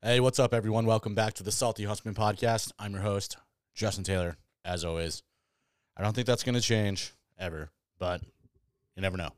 [0.00, 0.86] Hey, what's up, everyone?
[0.86, 2.70] Welcome back to the Salty Huntsman podcast.
[2.78, 3.36] I'm your host,
[3.74, 5.24] Justin Taylor, as always.
[5.96, 8.22] I don't think that's going to change ever, but
[8.94, 9.30] you never know.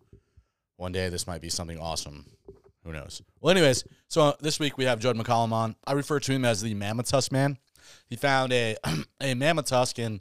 [0.76, 2.26] One day this might be something awesome.
[2.84, 3.22] Who knows?
[3.40, 5.76] Well, anyways, so this week we have Judd McCullum on.
[5.86, 7.56] I refer to him as the Mammoth Tusk Man.
[8.10, 8.76] He found a
[9.22, 10.20] a mammoth tusk and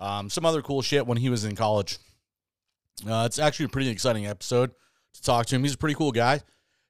[0.00, 1.98] um, some other cool shit when he was in college.
[3.08, 4.72] Uh, it's actually a pretty exciting episode
[5.14, 5.62] to talk to him.
[5.62, 6.40] He's a pretty cool guy.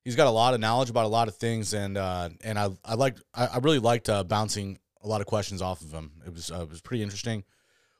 [0.08, 2.70] He's got a lot of knowledge about a lot of things, and uh, and I
[2.82, 6.12] I like I, I really liked uh, bouncing a lot of questions off of him.
[6.26, 7.44] It was uh, it was pretty interesting.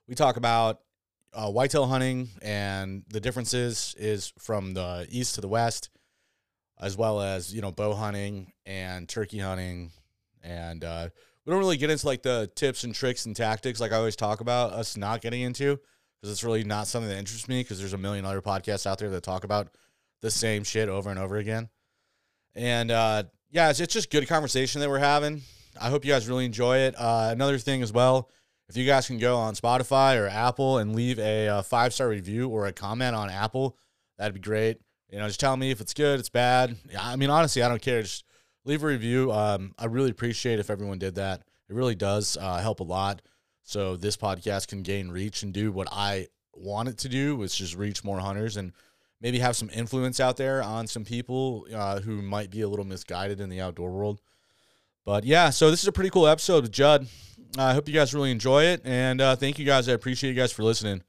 [0.07, 0.81] We talk about
[1.35, 5.91] uh, whitetail hunting and the differences is from the east to the west,
[6.81, 9.91] as well as you know bow hunting and turkey hunting,
[10.43, 11.11] and uh,
[11.45, 14.17] we don't really get into like the tips and tricks and tactics like I always
[14.17, 15.79] talk about us not getting into
[16.17, 18.99] because it's really not something that interests me because there's a million other podcasts out
[18.99, 19.69] there that talk about
[20.23, 21.69] the same shit over and over again.
[22.59, 23.23] And uh,
[23.53, 25.43] yeah, it's, it's just good conversation that we're having.
[25.81, 26.97] I hope you guys really enjoy it.
[26.99, 28.29] Uh, another thing as well,
[28.69, 32.09] if you guys can go on Spotify or Apple and leave a, uh five star
[32.09, 33.77] review or a comment on Apple,
[34.19, 34.81] that'd be great.
[35.09, 36.77] You know, just tell me if it's good, it's bad.
[36.99, 38.03] I mean, honestly, I don't care.
[38.03, 38.25] Just
[38.65, 39.31] leave a review.
[39.31, 41.45] Um, I really appreciate if everyone did that.
[41.69, 43.23] It really does uh, help a lot.
[43.63, 47.61] So this podcast can gain reach and do what I want it to do, which
[47.61, 48.73] is reach more hunters and
[49.21, 52.85] maybe have some influence out there on some people uh, who might be a little
[52.85, 54.21] misguided in the outdoor world.
[55.05, 57.07] But yeah, so this is a pretty cool episode with Judd.
[57.57, 59.89] I hope you guys really enjoy it, and uh, thank you guys.
[59.89, 61.03] I appreciate you guys for listening.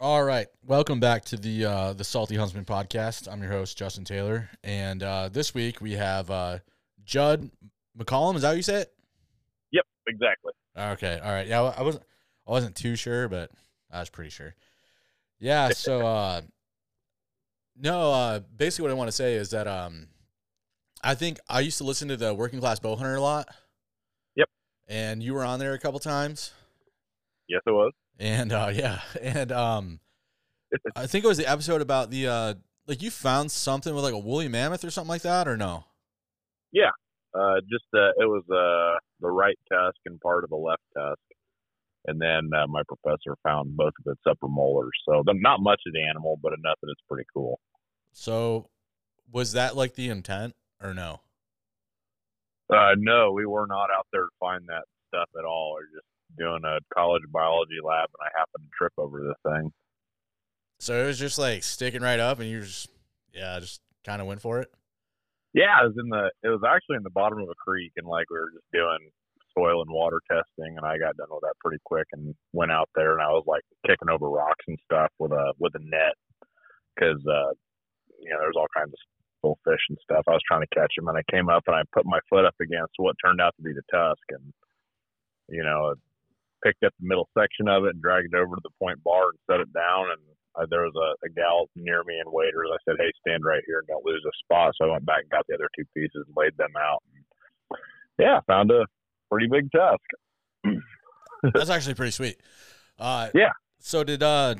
[0.00, 3.30] All right, welcome back to the uh, the Salty Huntsman podcast.
[3.30, 6.58] I'm your host Justin Taylor, and uh, this week we have uh,
[7.04, 7.50] Judd
[7.96, 8.34] McCullum.
[8.34, 8.92] Is that how you say it?
[9.72, 10.52] Yep, exactly.
[10.76, 11.46] Okay, all right.
[11.46, 12.04] Yeah, I wasn't
[12.48, 13.50] I wasn't too sure, but
[13.92, 14.54] I was pretty sure.
[15.40, 16.42] Yeah, so uh
[17.76, 20.08] no, uh basically what I want to say is that um
[21.02, 23.48] I think I used to listen to the Working Class Bow Hunter a lot.
[24.36, 24.48] Yep.
[24.88, 26.52] And you were on there a couple times.
[27.48, 27.92] Yes, it was.
[28.18, 30.00] And uh yeah, and um
[30.96, 32.54] I think it was the episode about the uh
[32.86, 35.84] like you found something with like a woolly mammoth or something like that or no?
[36.72, 36.90] Yeah.
[37.32, 41.20] Uh, just uh, it was uh, the right tusk and part of the left tusk,
[42.06, 44.92] and then uh, my professor found both of its upper molars.
[45.08, 47.60] So not much of the animal, but enough that it's pretty cool.
[48.12, 48.68] So
[49.30, 51.20] was that like the intent or no?
[52.72, 55.76] Uh, no, we were not out there to find that stuff at all.
[55.76, 56.06] We are just
[56.38, 59.72] doing a college biology lab, and I happened to trip over the thing.
[60.78, 62.88] So it was just like sticking right up and you just
[63.34, 64.70] yeah, just kind of went for it.
[65.52, 66.30] Yeah, it was in the.
[66.42, 69.10] It was actually in the bottom of a creek, and like we were just doing
[69.56, 72.88] soil and water testing, and I got done with that pretty quick, and went out
[72.94, 76.14] there, and I was like kicking over rocks and stuff with a with a net,
[76.94, 77.52] because uh,
[78.20, 79.00] you know there's all kinds of
[79.42, 80.24] little fish and stuff.
[80.28, 82.44] I was trying to catch them, and I came up and I put my foot
[82.44, 84.52] up against what turned out to be the tusk, and
[85.48, 85.94] you know
[86.64, 89.32] picked up the middle section of it and dragged it over to the point bar
[89.32, 90.22] and set it down, and
[90.56, 92.68] uh, there was a, a gal near me in waders.
[92.72, 95.22] I said, "Hey, stand right here and don't lose a spot." So I went back
[95.22, 97.02] and got the other two pieces and laid them out.
[97.14, 97.24] And,
[98.18, 98.84] yeah, found a
[99.30, 100.74] pretty big tusk.
[101.54, 102.36] That's actually pretty sweet.
[102.98, 103.52] Uh, Yeah.
[103.78, 104.56] So did uh,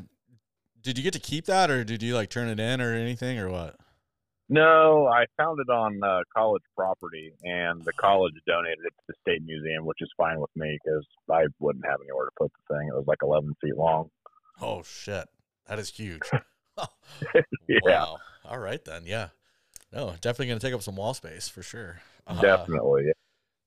[0.80, 3.38] did you get to keep that, or did you like turn it in, or anything,
[3.38, 3.76] or what?
[4.48, 9.14] No, I found it on uh, college property, and the college donated it to the
[9.20, 12.74] state museum, which is fine with me because I wouldn't have anywhere to put the
[12.74, 12.88] thing.
[12.88, 14.10] It was like 11 feet long.
[14.60, 15.28] Oh shit,
[15.68, 16.22] that is huge.
[17.68, 18.16] yeah, Wow.
[18.44, 19.02] All right then.
[19.04, 19.28] Yeah.
[19.92, 22.00] No, definitely gonna take up some wall space for sure.
[22.26, 23.12] Uh, definitely.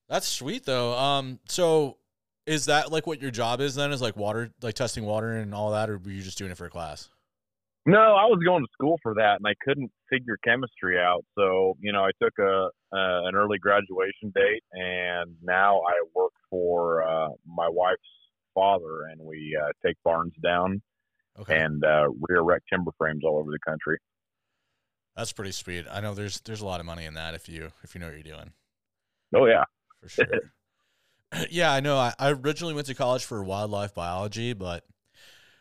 [0.10, 0.94] That's sweet though.
[0.98, 1.40] Um.
[1.48, 1.98] So
[2.46, 3.92] is that like what your job is then?
[3.92, 6.58] Is like water, like testing water and all that, or were you just doing it
[6.58, 7.10] for a class?
[7.86, 11.26] No, I was going to school for that, and I couldn't figure chemistry out.
[11.36, 16.32] So, you know, I took a uh, an early graduation date, and now I work
[16.50, 18.00] for uh, my wife's
[18.56, 20.82] father, and we uh, take barns down
[21.40, 21.60] Okay.
[21.60, 23.98] and uh, rear erect timber frames all over the country.
[25.16, 25.86] That's pretty sweet.
[25.92, 28.08] I know there's there's a lot of money in that if you if you know
[28.08, 28.54] what you're doing.
[29.36, 29.64] Oh yeah,
[30.04, 30.52] for sure.
[31.50, 31.98] yeah, I know.
[31.98, 34.86] I, I originally went to college for wildlife biology, but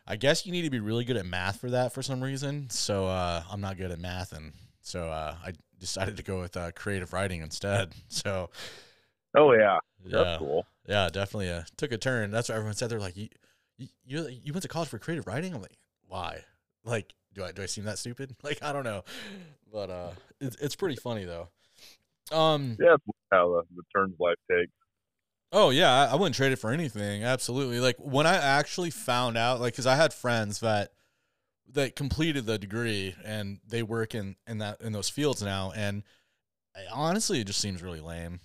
[0.07, 2.69] I guess you need to be really good at math for that for some reason.
[2.71, 6.57] So uh, I'm not good at math, and so uh, I decided to go with
[6.57, 7.93] uh, creative writing instead.
[8.09, 8.51] So
[9.35, 10.67] oh yeah, yeah, that's cool.
[10.87, 12.31] yeah, definitely uh, took a turn.
[12.31, 12.91] That's what everyone said.
[12.91, 13.29] They're like, you,
[13.79, 15.55] you, you you went to college for creative writing?
[15.55, 16.41] I'm like, why?
[16.85, 18.35] Like, do I do I seem that stupid?
[18.43, 19.05] Like, I don't know,
[19.73, 20.11] but uh,
[20.41, 21.49] it's it's pretty funny though.
[22.33, 24.73] Um, Yeah, that's how the, turns life takes.
[25.53, 27.25] Oh yeah, I, I wouldn't trade it for anything.
[27.25, 27.79] Absolutely.
[27.79, 30.93] Like when I actually found out, like, because I had friends that
[31.73, 36.03] that completed the degree and they work in in that in those fields now, and
[36.93, 38.41] honestly, it just seems really lame.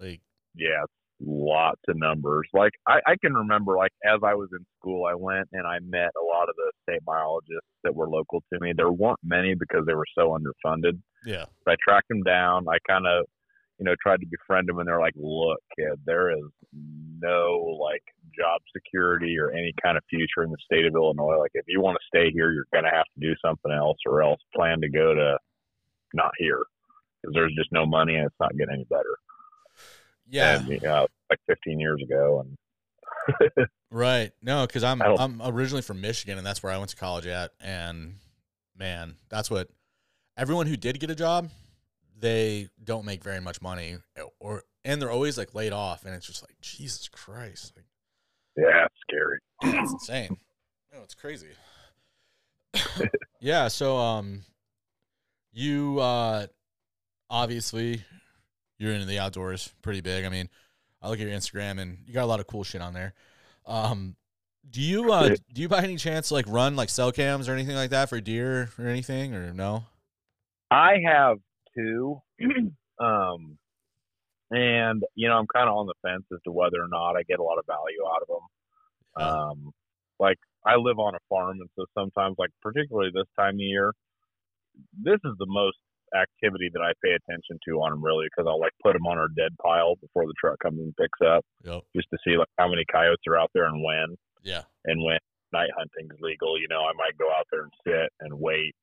[0.00, 0.20] Like,
[0.54, 0.82] yeah,
[1.20, 2.48] lots of numbers.
[2.52, 5.78] Like I, I can remember, like as I was in school, I went and I
[5.80, 8.72] met a lot of the state biologists that were local to me.
[8.76, 11.00] There weren't many because they were so underfunded.
[11.26, 12.66] yeah, But I tracked them down.
[12.68, 13.26] I kind of,
[13.78, 18.02] you know, tried to befriend them, and they're like, "Look, kid, there is no like
[18.38, 21.38] job security or any kind of future in the state of Illinois.
[21.38, 24.22] Like, if you want to stay here, you're gonna have to do something else, or
[24.22, 25.38] else plan to go to
[26.14, 26.60] not here
[27.22, 29.16] because there's just no money and it's not getting any better."
[30.30, 34.32] Yeah, And, you know, like 15 years ago, and right.
[34.42, 37.52] No, because I'm I'm originally from Michigan, and that's where I went to college at.
[37.60, 38.16] And
[38.76, 39.68] man, that's what
[40.36, 41.50] everyone who did get a job,
[42.18, 43.98] they don't make very much money,
[44.38, 47.84] or and they're always like laid off, and it's just like Jesus Christ, like
[48.56, 49.38] yeah, it's scary.
[49.62, 50.36] that's insane.
[50.92, 51.48] No, it's crazy.
[53.40, 53.68] yeah.
[53.68, 54.42] So, um,
[55.52, 56.46] you uh,
[57.28, 58.04] obviously
[58.80, 60.24] you're into the outdoors pretty big.
[60.24, 60.48] I mean,
[61.02, 63.14] I look at your Instagram and you got a lot of cool shit on there.
[63.66, 64.16] Um,
[64.68, 67.76] do you uh, do you by any chance like run like cell cams or anything
[67.76, 69.84] like that for deer or anything or no?
[70.70, 71.38] I have
[71.76, 72.20] two,
[73.00, 73.58] um,
[74.50, 77.22] and you know, I'm kind of on the fence as to whether or not I
[77.22, 79.26] get a lot of value out of them.
[79.26, 79.72] Um,
[80.18, 83.92] like I live on a farm, and so sometimes, like particularly this time of year,
[85.02, 85.78] this is the most
[86.16, 89.18] activity that I pay attention to on them really because I'll like put them on
[89.18, 91.82] our dead pile before the truck comes and picks up Yep.
[91.94, 94.64] just to see like how many coyotes are out there and when Yeah.
[94.84, 95.18] and when
[95.52, 98.74] night hunting is legal, you know, I might go out there and sit and wait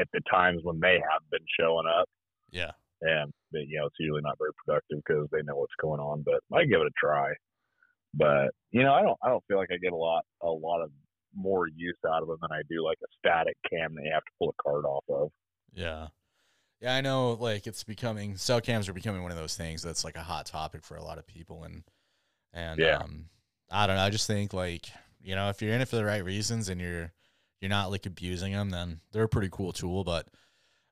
[0.00, 2.08] at the times when they have been showing up
[2.50, 2.72] Yeah.
[3.02, 6.22] and but, you know it's usually not very productive because they know what's going on
[6.22, 7.32] but i give it a try
[8.14, 10.82] but you know i don't i don't feel like i get a lot a lot
[10.82, 10.90] of
[11.36, 14.24] more use out of them than i do like a static cam that you have
[14.24, 15.30] to pull a card off of
[15.72, 16.08] Yeah.
[16.84, 20.04] Yeah, I know like it's becoming cell cams are becoming one of those things that's
[20.04, 21.82] like a hot topic for a lot of people and
[22.52, 22.98] and Yeah.
[22.98, 23.30] um
[23.70, 24.88] I don't know, I just think like,
[25.22, 27.10] you know, if you're in it for the right reasons and you're
[27.62, 30.28] you're not like abusing them, then they're a pretty cool tool, but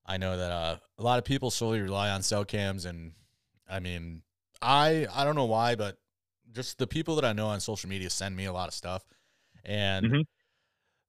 [0.06, 3.12] I know that uh a lot of people solely rely on cell cams and
[3.68, 4.22] I mean,
[4.62, 5.98] I I don't know why, but
[6.52, 9.04] just the people that I know on social media send me a lot of stuff
[9.62, 10.24] and Mhm.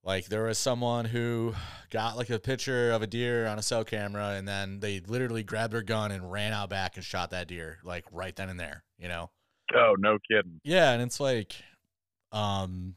[0.03, 1.53] Like there was someone who
[1.89, 5.43] got like a picture of a deer on a cell camera and then they literally
[5.43, 8.59] grabbed their gun and ran out back and shot that deer like right then and
[8.59, 9.29] there, you know?
[9.75, 11.55] oh no kidding Yeah, and it's like
[12.31, 12.95] um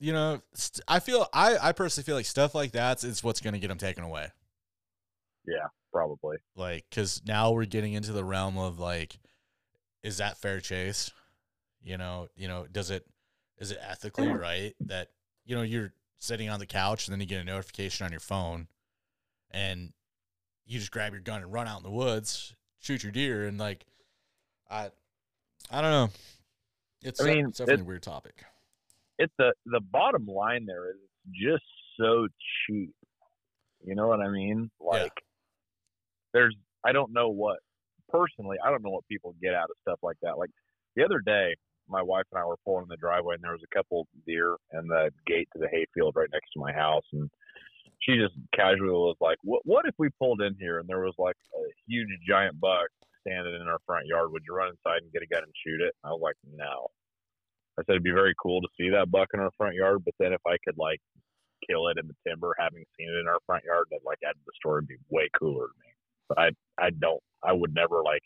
[0.00, 3.54] you know, st- I feel I I personally feel like stuff like that's what's going
[3.54, 4.28] to get them taken away.
[5.46, 9.18] yeah probably Like cuz now we're getting into the realm of like
[10.02, 11.10] is that fair chase?
[11.82, 13.06] You know, you know, does it
[13.58, 15.10] is it ethically right that
[15.44, 18.20] you know you're sitting on the couch and then you get a notification on your
[18.20, 18.68] phone
[19.50, 19.92] and
[20.66, 23.58] you just grab your gun and run out in the woods, shoot your deer and
[23.58, 23.86] like
[24.70, 24.90] I
[25.70, 26.10] I don't know.
[27.02, 28.44] It's, I mean, it's definitely it- a weird topic.
[29.18, 30.96] it's the the bottom line there is
[31.28, 31.64] it's just
[31.98, 32.26] so
[32.66, 32.92] cheap
[33.84, 35.02] you know what i mean Yeah.
[35.02, 35.12] like
[36.32, 36.54] there's
[36.84, 37.58] i don't know what
[38.08, 40.50] personally i don't know what people get out of stuff like that like
[40.96, 41.54] the other day
[41.88, 44.56] my wife and i were pulling in the driveway and there was a couple deer
[44.72, 47.30] in the gate to the hayfield right next to my house and
[48.00, 51.14] she just casually was like what what if we pulled in here and there was
[51.18, 52.88] like a huge giant buck
[53.28, 54.32] standing in our front yard?
[54.32, 55.94] Would you run inside and get a gun and shoot it?
[56.04, 56.88] I was like no.
[57.78, 60.14] I said it'd be very cool to see that buck in our front yard, but
[60.18, 61.00] then if I could like
[61.68, 64.34] kill it in the timber, having seen it in our front yard, then like that
[64.46, 65.92] the story would be way cooler to me.
[66.28, 66.48] But I
[66.78, 68.22] I don't I would never like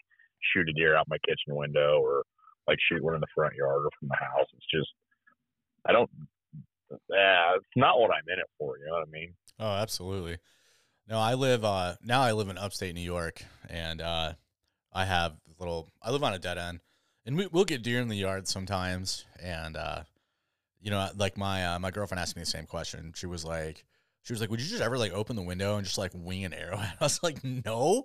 [0.52, 2.24] shoot a deer out my kitchen window or
[2.66, 4.46] like shoot one in the front yard or from the house.
[4.54, 4.90] It's just
[5.86, 6.10] I don't
[7.10, 9.34] yeah, it's not what I'm in it for, you know what I mean?
[9.58, 10.38] Oh, absolutely.
[11.08, 14.32] No, I live uh now I live in upstate New York and uh
[14.92, 16.80] I have little I live on a dead end.
[17.24, 20.02] And we we'll get deer in the yard sometimes and uh
[20.82, 23.12] you know, like my uh, my girlfriend asked me the same question.
[23.14, 23.84] She was like
[24.22, 26.44] she was like, "Would you just ever like open the window and just like wing
[26.44, 28.04] an arrow?" And I was like, "No."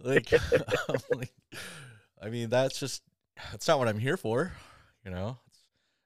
[0.00, 0.30] Like,
[1.14, 1.32] like
[2.20, 3.02] I mean, that's just
[3.50, 4.52] that's not what I'm here for,
[5.04, 5.38] you know.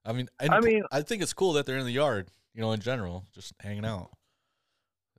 [0.05, 2.61] I mean, and I mean- I think it's cool that they're in the yard, you
[2.61, 4.11] know, in general, just hanging out.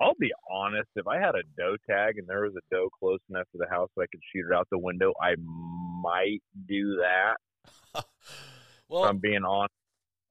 [0.02, 3.20] I'll be honest, if I had a doe tag and there was a doe close
[3.30, 6.98] enough to the house that I could shoot it out the window, I might do
[6.98, 7.36] that.
[8.90, 9.72] well, I'm being honest.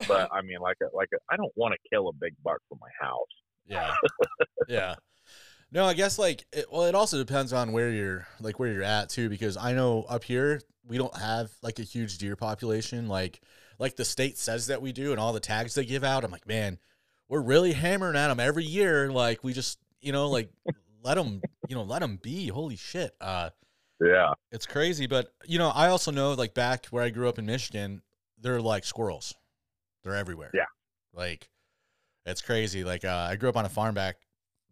[0.09, 2.59] But I mean, like, a, like a, I don't want to kill a big buck
[2.69, 3.19] from my house.
[3.67, 3.95] Yeah.
[4.69, 4.95] yeah.
[5.73, 8.83] No, I guess like it, well, it also depends on where you're like where you're
[8.83, 13.09] at too, because I know up here we don't have like a huge deer population,
[13.09, 13.41] like
[13.79, 16.25] like the state says that we do, and all the tags they give out.
[16.25, 16.79] I'm like, man,
[17.29, 19.11] we're really hammering at them every year.
[19.11, 20.51] Like we just, you know, like
[21.03, 22.49] let them, you know, let them be.
[22.49, 23.15] Holy shit.
[23.19, 23.49] Uh,
[23.99, 24.35] Yeah.
[24.51, 27.47] It's crazy, but you know, I also know like back where I grew up in
[27.47, 28.03] Michigan,
[28.39, 29.35] they're like squirrels.
[30.05, 30.51] They're everywhere.
[30.53, 30.67] Yeah.
[31.15, 31.49] Like
[32.27, 32.85] it's crazy.
[32.85, 34.17] Like uh, I grew up on a farm back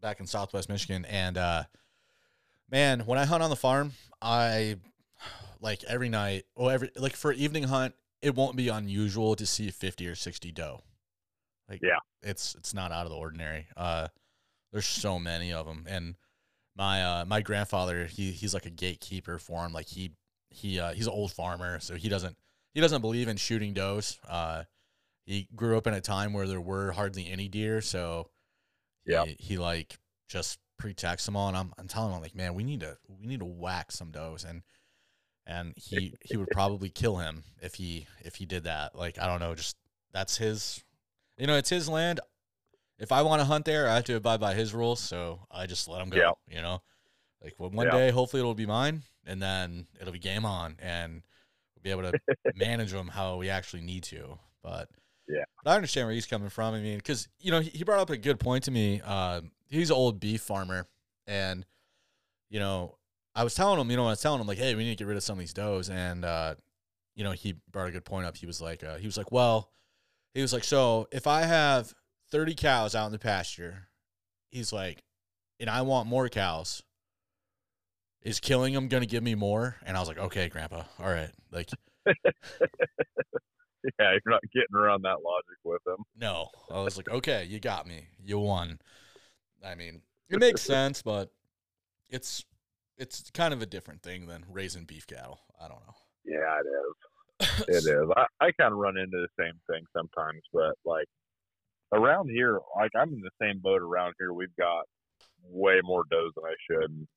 [0.00, 1.64] back in Southwest Michigan, and uh,
[2.70, 4.76] man, when I hunt on the farm, I
[5.60, 9.70] like every night or every like for evening hunt, it won't be unusual to see
[9.70, 10.82] fifty or sixty doe.
[11.68, 11.98] Like Yeah.
[12.22, 13.66] it's it's not out of the ordinary.
[13.76, 14.08] Uh,
[14.72, 16.16] there's so many of them, and
[16.76, 19.72] my uh my grandfather he he's like a gatekeeper for him.
[19.72, 20.12] Like he
[20.50, 22.36] he uh, he's an old farmer, so he doesn't
[22.74, 24.18] he doesn't believe in shooting does.
[24.28, 24.64] Uh,
[25.26, 28.30] he grew up in a time where there were hardly any deer, so
[29.06, 29.24] Yeah.
[29.24, 31.48] he, he like just protects them all.
[31.48, 34.10] And I'm I'm telling him like, man, we need to we need to whack some
[34.10, 34.62] does, and
[35.46, 38.94] and he he would probably kill him if he if he did that.
[38.94, 39.76] Like I don't know, just
[40.12, 40.82] that's his,
[41.38, 42.20] you know, it's his land.
[42.98, 45.66] If I want to hunt there, I have to abide by his rules, so I
[45.66, 46.18] just let him go.
[46.18, 46.32] Yeah.
[46.54, 46.82] You know,
[47.42, 47.92] like one one Yeah.
[47.92, 51.22] day, hopefully it'll be mine, and then it'll be game on, and
[51.74, 52.18] we'll be able to
[52.54, 54.38] manage them how we actually need to.
[54.62, 54.88] But
[55.30, 55.44] Yeah.
[55.62, 56.74] but I understand where he's coming from.
[56.74, 59.00] I mean, because you know he, he brought up a good point to me.
[59.04, 60.86] Uh, he's an old beef farmer,
[61.26, 61.64] and
[62.48, 62.96] you know
[63.34, 65.04] I was telling him, you know, I was telling him like, hey, we need to
[65.04, 66.54] get rid of some of these does, and uh,
[67.14, 68.36] you know he brought a good point up.
[68.36, 69.70] He was like, uh, he was like, well,
[70.34, 71.94] he was like, so if I have
[72.30, 73.88] thirty cows out in the pasture,
[74.50, 75.02] he's like,
[75.60, 76.82] and I want more cows.
[78.22, 79.76] Is killing them going to give me more?
[79.86, 81.30] And I was like, okay, Grandpa, all right.
[81.50, 81.70] Like,
[83.98, 86.04] Yeah, you're not getting around that logic with them.
[86.14, 88.78] No, I was like, okay, you got me, you won.
[89.64, 91.30] I mean, it makes sense, but
[92.08, 92.44] it's
[92.98, 95.40] it's kind of a different thing than raising beef cattle.
[95.58, 95.94] I don't know.
[96.24, 96.94] Yeah, it is.
[97.68, 98.08] It is.
[98.16, 101.06] I, I kind of run into the same thing sometimes, but like
[101.92, 104.34] around here, like I'm in the same boat around here.
[104.34, 104.84] We've got
[105.42, 106.90] way more does than I should.
[106.90, 107.08] And,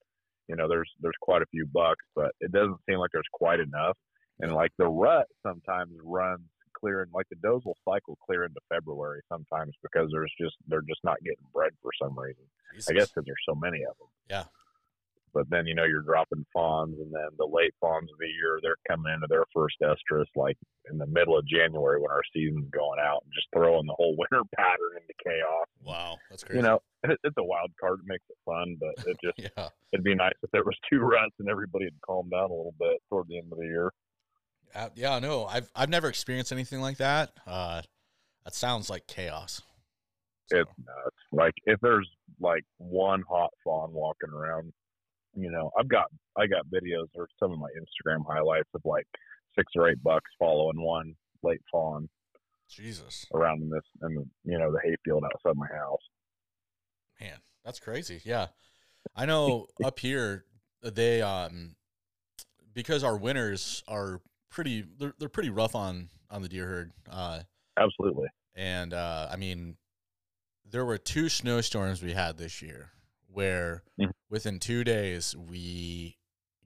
[0.48, 3.60] you know, there's there's quite a few bucks, but it doesn't seem like there's quite
[3.60, 3.98] enough.
[4.39, 6.48] And like the rut sometimes runs
[6.84, 10.82] clear, and like the does will cycle clear into February sometimes because there's just they're
[10.82, 12.44] just not getting bred for some reason.
[12.90, 14.10] I guess because there's so many of them.
[14.30, 14.44] Yeah.
[15.34, 18.60] But then you know you're dropping fawns, and then the late fawns of the year
[18.62, 20.58] they're coming into their first estrus like
[20.92, 24.16] in the middle of January when our season's going out, and just throwing the whole
[24.20, 25.68] winter pattern into chaos.
[25.82, 26.58] Wow, that's crazy.
[26.58, 28.00] You know, it, it's a wild card.
[28.02, 31.00] It makes it fun, but it just yeah, it'd be nice if there was two
[31.00, 33.92] ruts and everybody had calmed down a little bit toward the end of the year.
[34.75, 37.32] Uh, yeah, no, I've I've never experienced anything like that.
[37.46, 37.82] Uh,
[38.44, 39.62] that sounds like chaos.
[40.51, 41.15] So, It's nuts.
[41.32, 44.74] Like if there's like one hot fawn walking around,
[45.36, 46.06] you know, I've got
[46.38, 49.06] I got videos or some of my Instagram highlights of like
[49.58, 51.13] six or eight bucks following one
[51.44, 52.10] late fawn
[52.70, 56.01] Jesus, around in this the you know the hayfield outside my house.
[57.22, 58.22] man, that's crazy.
[58.25, 58.48] Yeah,
[59.15, 60.46] I know up here
[60.82, 61.75] they um
[62.74, 64.22] because our winters are
[64.54, 66.92] pretty they're, they're pretty rough on on the deer herd.
[67.10, 67.42] Uh,
[67.78, 68.28] Absolutely.
[68.56, 69.78] And uh, I mean,
[70.70, 72.92] there were two snowstorms we had this year
[73.28, 74.12] where Mhm.
[74.30, 76.18] within two days we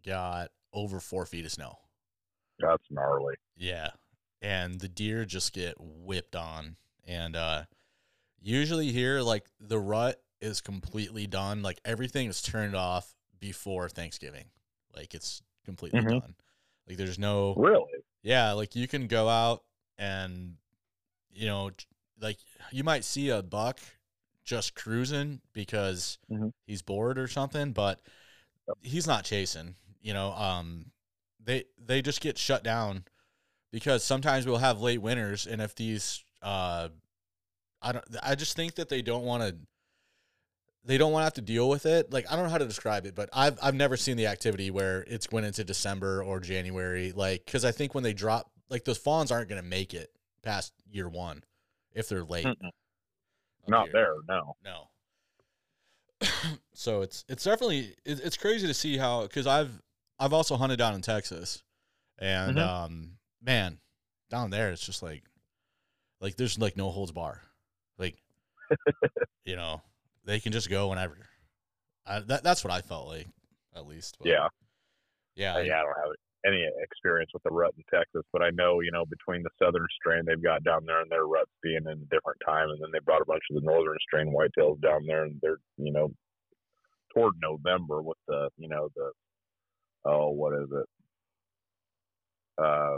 [0.06, 1.79] got over four feet of snow.
[2.60, 3.36] That's gnarly.
[3.56, 3.91] Yeah.
[4.41, 6.75] And the deer just get whipped on.
[7.06, 7.63] And uh,
[8.41, 11.62] usually here, like the rut is completely done.
[11.62, 14.46] Like everything is turned off before Thanksgiving.
[14.96, 16.20] Like it's completely Mhm.
[16.22, 16.36] done.
[16.88, 17.91] Like there's no Really?
[18.24, 19.63] yeah, like you can go out
[19.98, 20.56] and
[21.32, 21.72] you know,
[22.20, 22.38] like
[22.72, 23.79] you might see a buck
[24.44, 26.51] just cruising because Mhm.
[26.65, 28.01] he's bored or something, but
[28.82, 29.75] he's not chasing.
[30.01, 30.91] You know, um,
[31.44, 33.03] they they just get shut down
[33.72, 36.89] because sometimes we'll have late winters, and if these, uh,
[37.82, 39.56] I don't, I just think that they don't want to.
[40.88, 42.13] They don't want to have to deal with it.
[42.13, 44.72] Like I don't know how to describe it, but I've I've never seen the activity
[44.72, 47.12] where it's went into December or January.
[47.12, 50.10] Like because I think when they drop, like those fawns aren't going to make it
[50.44, 51.44] past year one
[51.94, 52.46] if they're late.
[52.46, 52.72] Mm-mm.
[53.67, 53.91] Not here.
[53.94, 54.13] there.
[54.29, 54.56] No.
[54.63, 54.88] No.
[56.74, 59.82] so it's it's definitely it, it's crazy to see how because I've
[60.20, 61.63] I've also hunted down in Texas,
[62.17, 62.65] and Mhm.
[62.67, 63.79] um man,
[64.29, 65.24] down there it's just like
[66.22, 67.41] like there's like no holds bar,
[68.00, 68.15] like
[69.46, 69.82] you know
[70.27, 71.17] they can just go whenever.
[72.05, 73.27] I, that that's what I felt like
[73.75, 74.17] at least.
[74.19, 74.48] but Yeah.
[75.36, 76.15] yeah, Uh, yeah, I don't have
[76.46, 79.88] any experience with the rut in Texas, but I know, you know, between the southern
[80.00, 82.89] strain they've got down there and their ruts being in a different time, and then
[82.91, 86.12] they brought a bunch of the northern strain whitetails down there, and they're, you know,
[87.13, 89.12] toward November with the, you know, the,
[90.05, 90.86] oh, what is it?
[92.57, 92.98] Uh,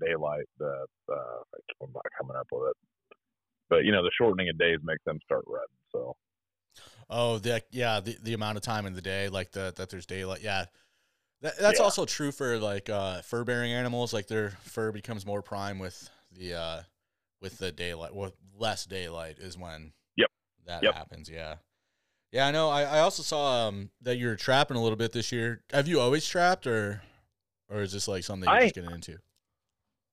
[0.00, 1.42] daylight, the, uh,
[1.82, 2.76] I'm not coming up with it.
[3.68, 6.16] But, you know, the shortening of days makes them start rutting, so.
[7.08, 10.06] Oh, the yeah, the, the amount of time in the day, like the that there's
[10.06, 10.40] daylight.
[10.42, 10.64] Yeah,
[11.42, 11.84] That, that's Yeah.
[11.84, 14.12] also true for like uh, fur bearing animals.
[14.12, 16.82] Like their fur becomes more prime with the uh,
[17.40, 20.30] with the daylight, with less daylight is when Yep.
[20.66, 20.94] that Yep.
[20.94, 21.28] happens.
[21.30, 21.56] Yeah,
[22.32, 22.46] yeah.
[22.48, 22.70] I know.
[22.70, 25.62] I, I also saw um, that you're trapping a little bit this year.
[25.72, 27.02] Have you always trapped, or
[27.68, 29.18] or is this like something you're I- just getting into?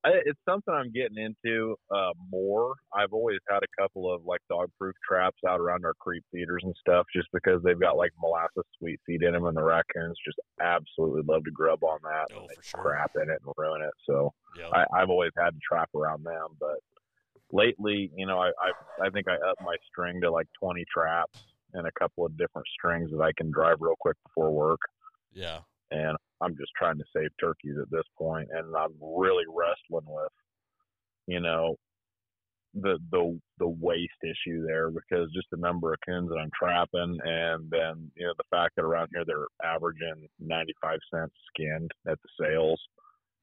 [0.06, 2.76] I, it's something I'm getting into uh, more.
[2.94, 6.62] I've always had a couple of like dog proof traps out around our creep feeders
[6.64, 10.18] and stuff, just because they've got like molasses sweet seed in them, and the raccoons
[10.26, 12.36] just absolutely love to grub on that.
[12.36, 12.82] Oh, and they sure.
[12.82, 13.94] crap in it and ruin it.
[14.06, 14.70] So Yeah.
[14.74, 16.80] I, I've always had to trap around them, but
[17.52, 21.40] lately, you know, I, I I think I upped my string to like 20 traps
[21.74, 24.80] and a couple of different strings that I can drive real quick before work
[25.34, 25.60] yeah.
[25.94, 30.32] And I'm just trying to save turkeys at this point, and I'm really wrestling with,
[31.28, 31.76] you know,
[32.76, 37.20] the the the waste issue there because just the number of coons that I'm trapping,
[37.24, 42.18] and then you know the fact that around here they're averaging 95 cents skinned at
[42.24, 42.82] the sales.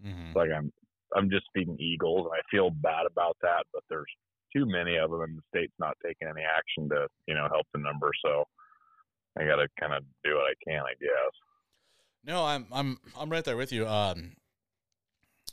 [0.03, 0.73] hmm It's like I'm
[1.17, 4.13] I'm just feeding eagles, and I feel bad about that, but there's
[4.53, 7.67] too many of them, and the state's not taking any action to you know help
[7.73, 8.45] the number, so.
[9.39, 11.33] I gotta kind of do what I can, I guess.
[12.25, 13.87] No, I'm I'm I'm right there with you.
[13.87, 14.33] Um,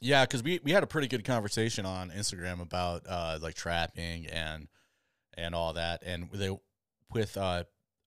[0.01, 4.27] yeah, because we we had a pretty good conversation on Instagram about uh like trapping
[4.27, 4.67] and
[5.37, 6.55] and all that, and they
[7.13, 7.63] with uh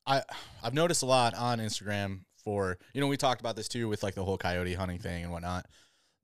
[0.07, 0.23] I
[0.63, 4.03] I've noticed a lot on Instagram for you know we talked about this too with
[4.03, 5.67] like the whole coyote hunting thing and whatnot,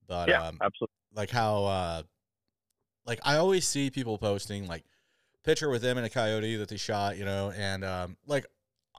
[0.07, 0.95] but yeah, um absolutely.
[1.15, 2.03] like how uh
[3.07, 4.85] like I always see people posting like
[5.45, 8.47] picture with them and a coyote that they shot, you know, and um like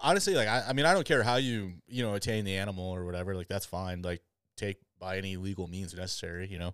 [0.02, 2.86] honestly like I, I mean I don't care how you you know attain the animal
[2.86, 4.02] or whatever, like that's fine.
[4.02, 4.22] Like
[4.56, 6.74] take by any legal means necessary, you know.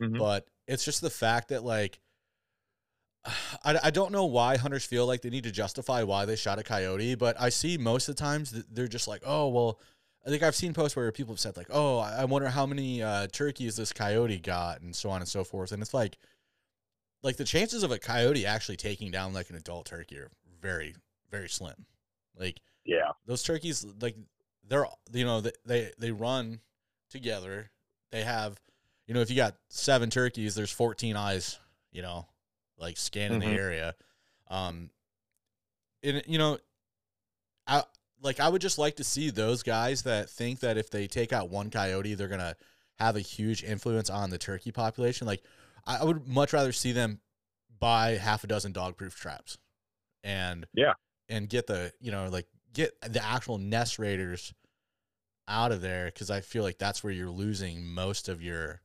[0.00, 0.18] Mhm.
[0.18, 2.00] But it's just the fact that like
[3.64, 6.58] I, I don't know why hunters feel like they need to justify why they shot
[6.58, 9.80] a coyote, but I see most of the times that they're just like, oh well,
[10.26, 12.66] I think I've seen posts where people have said like, oh, I I wonder how
[12.66, 16.18] many uh, turkeys this coyote got, and so on and so forth, and it's like,
[17.22, 20.94] like the chances of a coyote actually taking down like an adult turkey are very
[21.30, 21.86] very slim.
[22.38, 23.12] Like Yeah.
[23.26, 24.16] those turkeys like
[24.68, 26.60] they're you know they they, they run
[27.10, 27.70] together
[28.10, 28.60] they have
[29.06, 31.58] you know if you got seven turkeys there's 14 eyes
[31.92, 32.26] you know
[32.78, 33.54] like scanning Mhm.
[33.54, 33.94] the area
[34.48, 34.90] um
[36.02, 36.58] and you know
[37.66, 37.82] i
[38.20, 41.32] like i would just like to see those guys that think that if they take
[41.32, 42.56] out one coyote they're gonna
[42.98, 45.42] have a huge influence on the turkey population like
[45.88, 47.20] I would much rather see them
[47.78, 49.56] buy half a dozen dog proof traps
[50.24, 50.94] and Yeah.
[51.28, 54.52] And get the you know like get the actual nest raiders
[55.48, 58.80] out of there because I feel like that's where you're losing most of your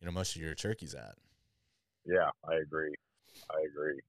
[0.00, 1.14] you know most of your turkeys at.
[2.04, 2.94] Yeah, I agree.
[3.50, 4.00] I agree.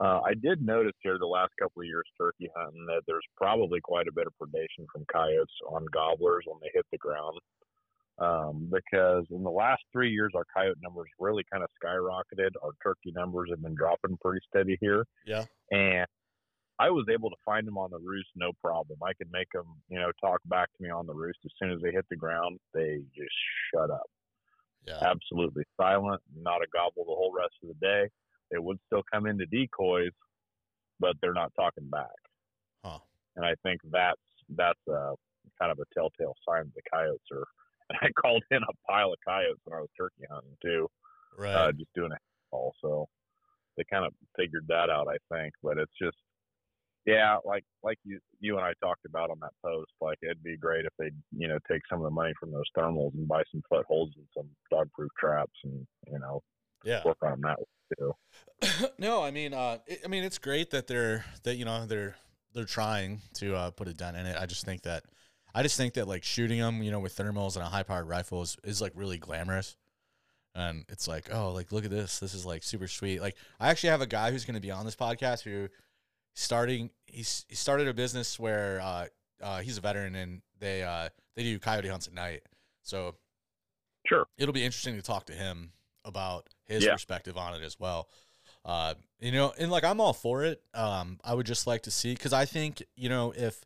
[0.00, 3.80] Uh, I did notice here the last couple of years turkey hunting that there's probably
[3.80, 7.38] quite a bit of predation from coyotes on gobblers when they hit the ground.
[8.20, 12.50] Um, because in the last three years, our coyote numbers really kind of skyrocketed.
[12.62, 15.04] Our turkey numbers have been dropping pretty steady here.
[15.24, 15.44] Yeah.
[15.70, 16.06] And
[16.80, 18.98] I was able to find them on the roost no problem.
[19.02, 21.72] I could make them, you know, talk back to me on the roost as soon
[21.72, 22.58] as they hit the ground.
[22.72, 23.34] They just
[23.74, 24.06] shut up
[24.86, 24.98] Yeah.
[25.02, 28.08] absolutely silent, not a gobble the whole rest of the day.
[28.50, 30.12] They would still come into decoys,
[31.00, 32.14] but they're not talking back.
[32.84, 33.00] Huh.
[33.36, 35.14] And I think that's that's a
[35.60, 37.44] kind of a telltale sign that the coyotes are.
[38.02, 40.88] I called in a pile of coyotes when I was turkey hunting too,
[41.36, 41.54] Right.
[41.54, 42.18] uh, just doing a
[42.50, 42.74] call.
[42.80, 43.08] So
[43.76, 45.54] they kind of figured that out, I think.
[45.62, 46.16] But it's just,
[47.08, 49.90] yeah, like like you you and I talked about on that post.
[49.98, 52.66] Like it'd be great if they you know take some of the money from those
[52.76, 56.42] thermals and buy some footholds and some dog proof traps and you know
[56.84, 57.00] yeah.
[57.06, 57.58] work on that
[57.98, 58.12] too.
[58.98, 62.16] no, I mean, uh, it, I mean, it's great that they're that you know they're
[62.52, 64.36] they're trying to uh, put a dent in it.
[64.38, 65.04] I just think that
[65.54, 68.06] I just think that like shooting them, you know, with thermals and a high powered
[68.06, 69.76] rifle is, is like really glamorous.
[70.54, 72.18] And it's like, oh, like look at this.
[72.18, 73.22] This is like super sweet.
[73.22, 75.68] Like I actually have a guy who's going to be on this podcast who
[76.38, 79.06] starting he's he started a business where uh,
[79.42, 82.42] uh, he's a veteran and they uh, they do coyote hunts at night.
[82.82, 83.16] So
[84.06, 84.26] Sure.
[84.38, 85.72] it'll be interesting to talk to him
[86.04, 86.92] about his Yeah.
[86.92, 88.08] perspective on it as well.
[88.64, 90.62] Uh, you know, and like I'm all for it.
[90.74, 93.60] Um, I would just like to see because I think you know if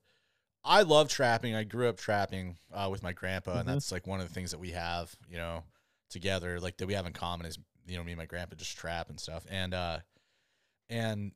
[0.65, 3.73] I love trapping, I grew up trapping uh, with my grandpa, and Mhm.
[3.73, 5.65] that's like one of the things that we have, you know,
[6.09, 8.77] together, like that we have in common is you know me and my grandpa just
[8.79, 9.99] trap and stuff, and uh,
[10.89, 11.33] and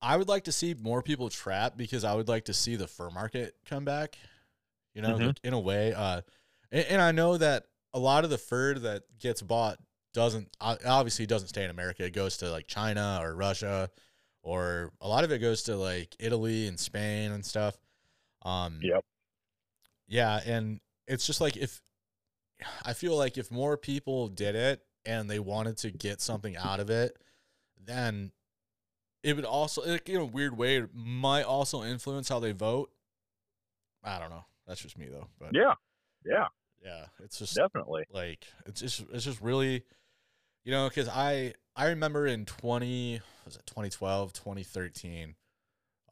[0.00, 2.86] I would like to see more people trap because I would like to see the
[2.86, 4.16] fur market come back.
[4.94, 5.36] You know, Mhm.
[5.44, 6.22] in a way, uh,
[6.72, 9.78] and, and I know that a lot of the fur that gets bought
[10.12, 12.04] doesn't obviously doesn't stay in America.
[12.04, 13.90] It goes to like China or Russia,
[14.42, 17.78] or a lot of it goes to like Italy and Spain and stuff.
[18.42, 19.04] Um, Yep.
[20.08, 21.80] yeah, and it's just like if
[22.82, 26.80] I feel like if more people did it and they wanted to get something out
[26.80, 27.16] of it,
[27.76, 28.32] then
[29.28, 32.90] it would also, like, in a weird way, it might also influence how they vote.
[34.04, 34.44] I don't know.
[34.66, 35.28] That's just me though.
[35.38, 35.74] But Yeah,
[36.24, 36.46] yeah,
[36.84, 38.04] yeah, it's just definitely.
[38.12, 39.82] like it's just it's just really
[40.64, 45.34] you know because i i remember in 20 was it 2012 2013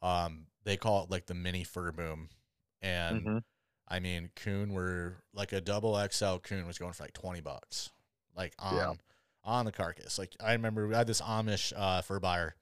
[0.01, 2.29] um they call it like the mini fur boom
[2.81, 3.43] and Mhm.
[3.87, 7.89] i mean coon were like a double xl coon was going for like 20 bucks
[8.35, 8.93] like on Yeah.
[9.43, 12.55] on the carcass like i remember we had this amish uh fur buyer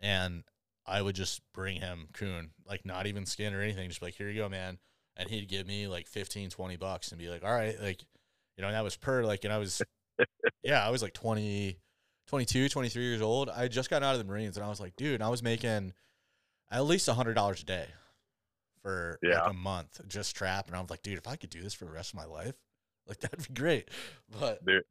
[0.00, 0.44] and
[0.86, 4.14] i would just bring him coon like not even skin or anything just be like
[4.14, 4.78] here you go man
[5.16, 8.00] and he'd give me like 15 20 bucks and be like all right like
[8.56, 9.80] you know that was per like and i was
[10.62, 11.78] yeah i was like 20
[12.26, 13.50] 22 23 years old.
[13.50, 15.92] I just got out of the marines and i was like dude i was making
[16.70, 17.86] at least a hundred dollars a day
[18.82, 19.42] for Yeah.
[19.42, 21.74] like a month just trap and i was like dude if i could do this
[21.74, 22.54] for the rest of my life
[23.06, 23.90] like that'd be great.
[24.40, 24.82] But Dude,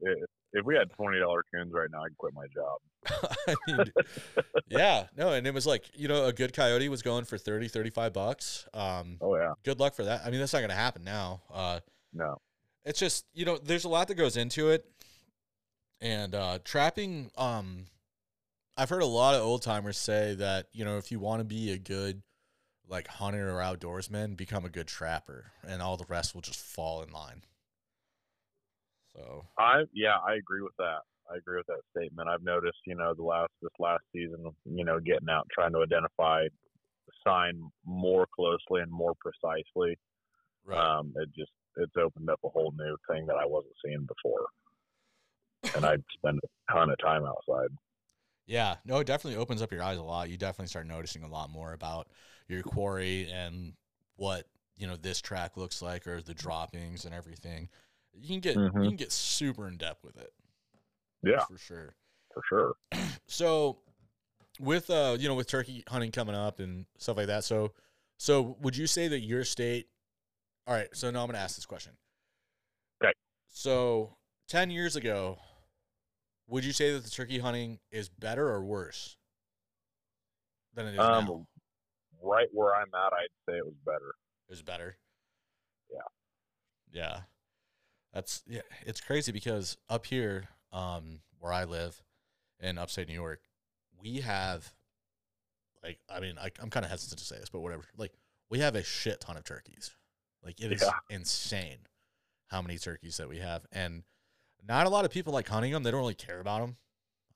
[0.54, 2.80] if we had twenty dollar coons right now, I'd quit my job.
[3.48, 3.86] I mean,
[4.70, 7.68] yeah, no, and it was like, you know, a good coyote was going for 30,
[7.68, 8.66] 35 bucks.
[8.74, 10.22] Um, Oh yeah, good luck for that.
[10.26, 11.42] I mean, that's not going to happen now.
[11.54, 11.80] Uh,
[12.14, 12.40] no,
[12.86, 14.86] it's just, you know, there's a lot that goes into it.
[16.02, 17.86] And uh, trapping, um,
[18.76, 21.46] I've heard a lot of old timers say that, you know, if you want to
[21.46, 22.22] be a good
[22.90, 27.02] like hunter or outdoorsman, become a good trapper and all the rest will just fall
[27.02, 27.44] in line.
[29.16, 31.02] So, I yeah, I agree with that.
[31.32, 32.30] I agree with that statement.
[32.30, 35.84] I've noticed, you know, the last this last season, you know, getting out trying to
[35.84, 39.98] identify the sign more closely and more precisely.
[40.66, 40.80] right.
[40.80, 44.46] Um, it just it's opened up a whole new thing that I wasn't seeing before,
[45.76, 47.70] and I spend a ton of time outside.
[48.46, 50.30] Yeah, no, it definitely opens up your eyes a lot.
[50.30, 52.10] You definitely start noticing a lot more about
[52.48, 53.74] your quarry and
[54.18, 54.46] what
[54.76, 57.70] you know this track looks like, or the droppings and everything.
[58.14, 58.84] You can get Mhm.
[58.84, 60.34] you can get super in depth with it.
[61.24, 61.96] Yeah, for sure.
[62.34, 62.76] for sure.
[63.28, 63.80] So,
[64.60, 67.44] with uh, you know, with turkey hunting coming up and stuff like that.
[67.44, 67.74] So,
[68.18, 69.88] so would you say that your state?
[70.68, 70.88] All right.
[70.96, 71.94] So now I'm going to ask this question.
[73.04, 73.14] Okay.
[73.50, 74.16] So
[74.48, 75.40] ten years ago,
[76.48, 79.18] would you say that the turkey hunting is better or worse
[80.74, 81.48] than it is Um, now?
[82.22, 84.14] Right where I'm at, I'd say it was better.
[84.48, 84.98] It was better.
[85.92, 86.00] Yeah.
[86.92, 87.22] Yeah.
[88.14, 88.62] That's yeah.
[88.86, 92.02] It's crazy because up here, um, where I live
[92.60, 93.42] in upstate New York,
[94.02, 94.72] we have
[95.84, 97.84] like I mean I, I'm kind of hesitant to say this, but whatever.
[97.98, 98.14] Like
[98.50, 99.92] we have a shit ton of turkeys.
[100.44, 100.92] Like it is Yeah.
[101.10, 101.80] insane
[102.48, 104.04] how many turkeys that we have, and
[104.68, 105.84] not a lot of people like hunting them.
[105.84, 106.78] They don't really care about them.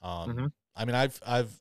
[0.02, 0.52] Um, Mhm.
[0.76, 1.60] I mean, I've I've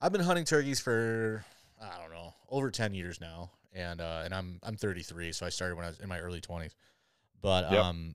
[0.00, 1.44] I've been hunting turkeys for
[1.80, 5.50] I don't know over ten years now, and uh, and I'm I'm 33, so I
[5.50, 6.74] started when I was in my early 20s.
[7.40, 7.72] But Yep.
[7.84, 8.14] um,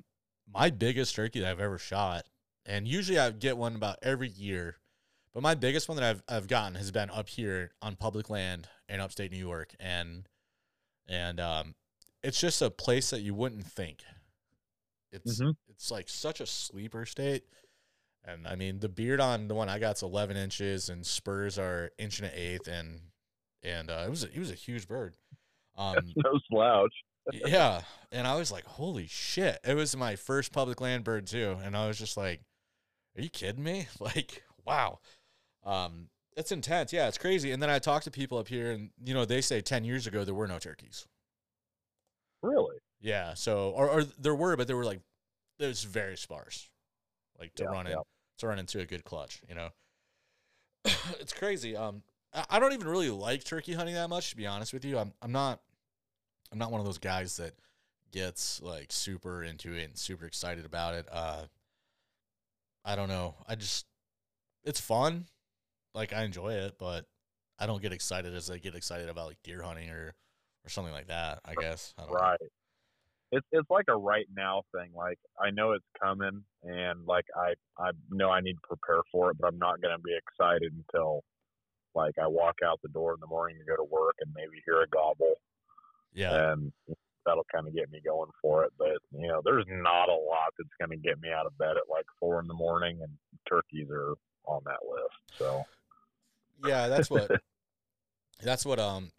[0.52, 2.26] my biggest turkey that I've ever shot,
[2.66, 4.78] and usually I get one about every year,
[5.34, 8.68] but my biggest one that I've I've gotten has been up here on public land
[8.90, 10.28] in upstate New York, and
[11.08, 11.76] and um,
[12.22, 14.04] it's just a place that you wouldn't think.
[15.12, 15.56] It's Mhm.
[15.70, 17.46] it's like such a sleeper state.
[18.26, 21.92] And I mean, the beard on the one I got's 11 inches, and spurs are
[21.98, 23.12] inch and an eighth, and
[23.64, 25.16] and uh, it was a, he was a huge bird.
[25.76, 26.94] Um, no slouch.
[27.32, 27.82] Yeah,
[28.12, 29.60] and I was like, holy shit!
[29.64, 32.42] It was my first public land bird too, and I was just like,
[33.18, 33.88] are you kidding me?
[34.00, 35.00] Like, wow.
[35.66, 36.92] Um, it's intense.
[36.94, 37.52] Yeah, it's crazy.
[37.52, 40.08] And then I talked to people up here, and you know, they say 10 years
[40.08, 41.08] ago there were no turkeys.
[42.42, 42.78] Really?
[43.02, 43.34] Yeah.
[43.34, 45.02] So, or, or there were, but they were like,
[45.60, 46.70] there's very sparse,
[47.40, 48.02] like to Yeah, run in, yeah.
[48.40, 49.42] to run into a good clutch.
[49.48, 49.70] You know,
[51.20, 51.76] it's crazy.
[51.76, 54.86] Um, I, I don't even really like turkey hunting that much, to be honest with
[54.86, 54.98] you.
[54.98, 55.62] I'm, I'm not,
[56.54, 57.54] I'm not one of those guys that
[58.12, 61.08] gets like super into it and super excited about it.
[61.12, 61.46] Uh,
[62.86, 63.34] I don't know.
[63.48, 63.88] I just,
[64.64, 65.26] it's fun.
[65.96, 67.06] Like I enjoy it, but
[67.58, 70.14] I don't get excited as I get excited about like deer hunting or,
[70.64, 71.40] or something like that.
[71.44, 71.96] I guess.
[71.98, 72.20] I don't know.
[72.20, 72.40] Right.
[73.32, 74.92] It's it's like a right now thing.
[74.96, 79.32] Like I know it's coming, and like I I know I need to prepare for
[79.32, 81.24] it, but I'm not gonna be excited until
[81.96, 84.62] like I walk out the door in the morning to go to work and maybe
[84.66, 85.34] hear a gobble,
[86.14, 86.54] Yeah.
[86.54, 86.72] and
[87.26, 88.74] that'll kind of get me going for it.
[88.78, 91.90] But you know, there's not a lot that's gonna get me out of bed at
[91.90, 93.12] like four in the morning, and
[93.48, 95.40] turkeys are on that list.
[95.40, 95.64] So
[96.68, 97.32] Yeah, that's what
[98.42, 99.12] that's what um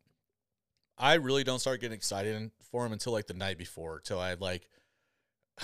[0.96, 4.34] I really don't start getting excited for them until like the night before, till I
[4.34, 4.68] like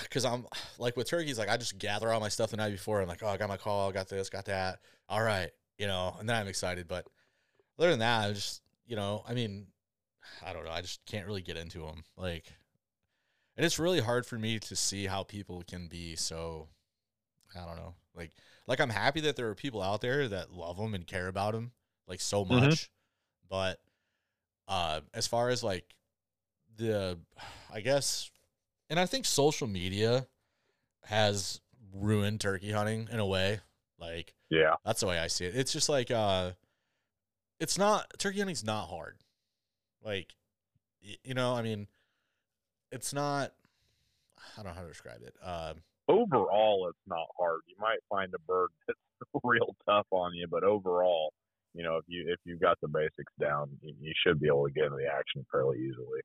[0.01, 0.45] because I'm
[0.77, 3.01] like with turkeys, like I just gather all my stuff the night before.
[3.01, 4.79] I'm like, oh, I got my call, I got this, got that.
[5.09, 6.87] All right, you know, and then I'm excited.
[6.87, 7.07] But
[7.77, 9.67] other than that, I just you know, I mean,
[10.45, 12.03] I don't know, I just can't really get into them.
[12.17, 12.45] Like
[13.57, 16.67] and it's really hard for me to see how people can be so
[17.55, 17.95] I don't know.
[18.15, 18.31] Like
[18.67, 21.53] like I'm happy that there are people out there that love them and care about
[21.53, 21.71] them
[22.07, 22.49] like so Mhm.
[22.61, 22.89] much.
[23.49, 23.79] But
[24.67, 25.95] uh as far as like
[26.77, 27.19] the
[27.73, 28.29] I guess
[28.89, 30.27] and I think social media
[31.05, 31.59] has
[31.93, 33.59] ruined turkey hunting in a way.
[33.99, 34.75] Like Yeah.
[34.85, 35.55] that's the way I see it.
[35.55, 36.51] It's just like uh
[37.59, 39.17] it's not turkey hunting's not hard.
[40.03, 40.33] Like
[41.01, 41.87] you know, I mean
[42.91, 43.53] it's not
[44.57, 45.35] I don't know how to describe it.
[45.43, 47.61] Um Overall, it's not hard.
[47.67, 48.99] You might find a bird that's
[49.43, 51.33] real tough on you, but overall,
[51.73, 54.65] you know, if you if you've got the basics down, you, you should be able
[54.67, 56.21] to get into the action fairly easily.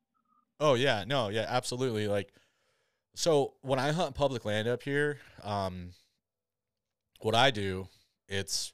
[0.59, 2.09] Oh yeah, no, yeah, absolutely.
[2.09, 2.33] Like,
[3.15, 5.91] so when I hunt public land up here, um,
[7.21, 7.89] what I do,
[8.29, 8.73] it's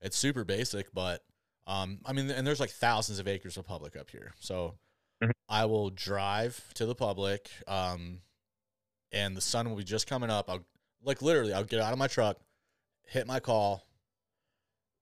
[0.00, 1.22] it's super basic, but
[1.66, 4.74] um, I mean, and there's like thousands of acres of public up here, so
[5.22, 5.30] Mhm.
[5.48, 8.20] I will drive to the public, um,
[9.12, 10.50] and the sun will be just coming up.
[10.50, 10.64] I'll
[11.02, 12.38] like literally, I'll get out of my truck,
[13.06, 13.86] hit my call.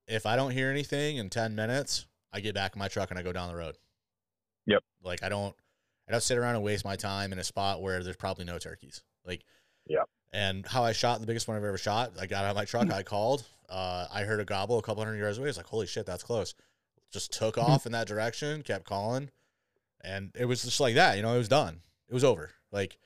[0.06, 3.18] If I don't hear anything in ten minutes, I get back in my truck and
[3.18, 3.76] I go down the road.
[4.66, 4.82] Yep.
[5.02, 5.54] Like I don't
[6.08, 8.58] I don't sit around and waste my time in a spot where there's probably no
[8.58, 9.02] turkeys.
[9.24, 9.44] Like,
[9.86, 10.02] yeah.
[10.32, 12.64] And how I shot the biggest one I've ever shot, I got out of my
[12.64, 15.48] truck, I called, uh, I heard a gobble a couple hundred yards away.
[15.48, 16.54] It's like, holy shit, that's close.
[17.10, 19.30] Just took off in that direction, kept calling,
[20.02, 21.16] and it was just like that.
[21.16, 21.80] You know, it was done.
[22.08, 22.50] It was over.
[22.70, 22.98] Like,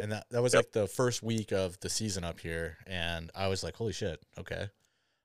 [0.00, 0.58] and that that was Yep.
[0.64, 4.20] like the first week of the season up here, and I was like, holy shit,
[4.38, 4.68] okay.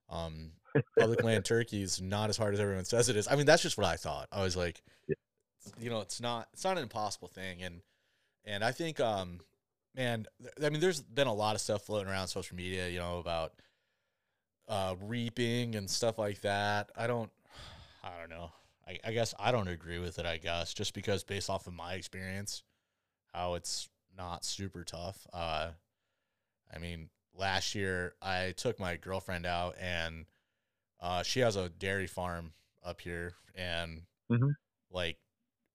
[0.09, 0.51] Um,
[0.99, 3.27] public land turkey is not as hard as everyone says it is.
[3.27, 4.27] I mean, that's just what I thought.
[4.31, 5.15] I was like, Yeah.
[5.79, 7.81] you know, it's not it's not an impossible thing, and
[8.43, 9.39] and I think, um,
[9.95, 10.25] man,
[10.63, 13.53] I mean, there's been a lot of stuff floating around social media, you know, about
[14.67, 16.91] uh, reaping and stuff like that.
[16.95, 17.31] I don't,
[18.03, 18.51] I don't know.
[18.87, 20.25] I, I guess I don't agree with it.
[20.25, 22.63] I guess just because based off of my experience,
[23.33, 25.25] how it's not super tough.
[25.33, 25.71] Uh,
[26.73, 30.25] I mean, last year I took my girlfriend out and
[30.99, 34.55] uh, she has a dairy farm up here, and Mhm.
[34.89, 35.17] like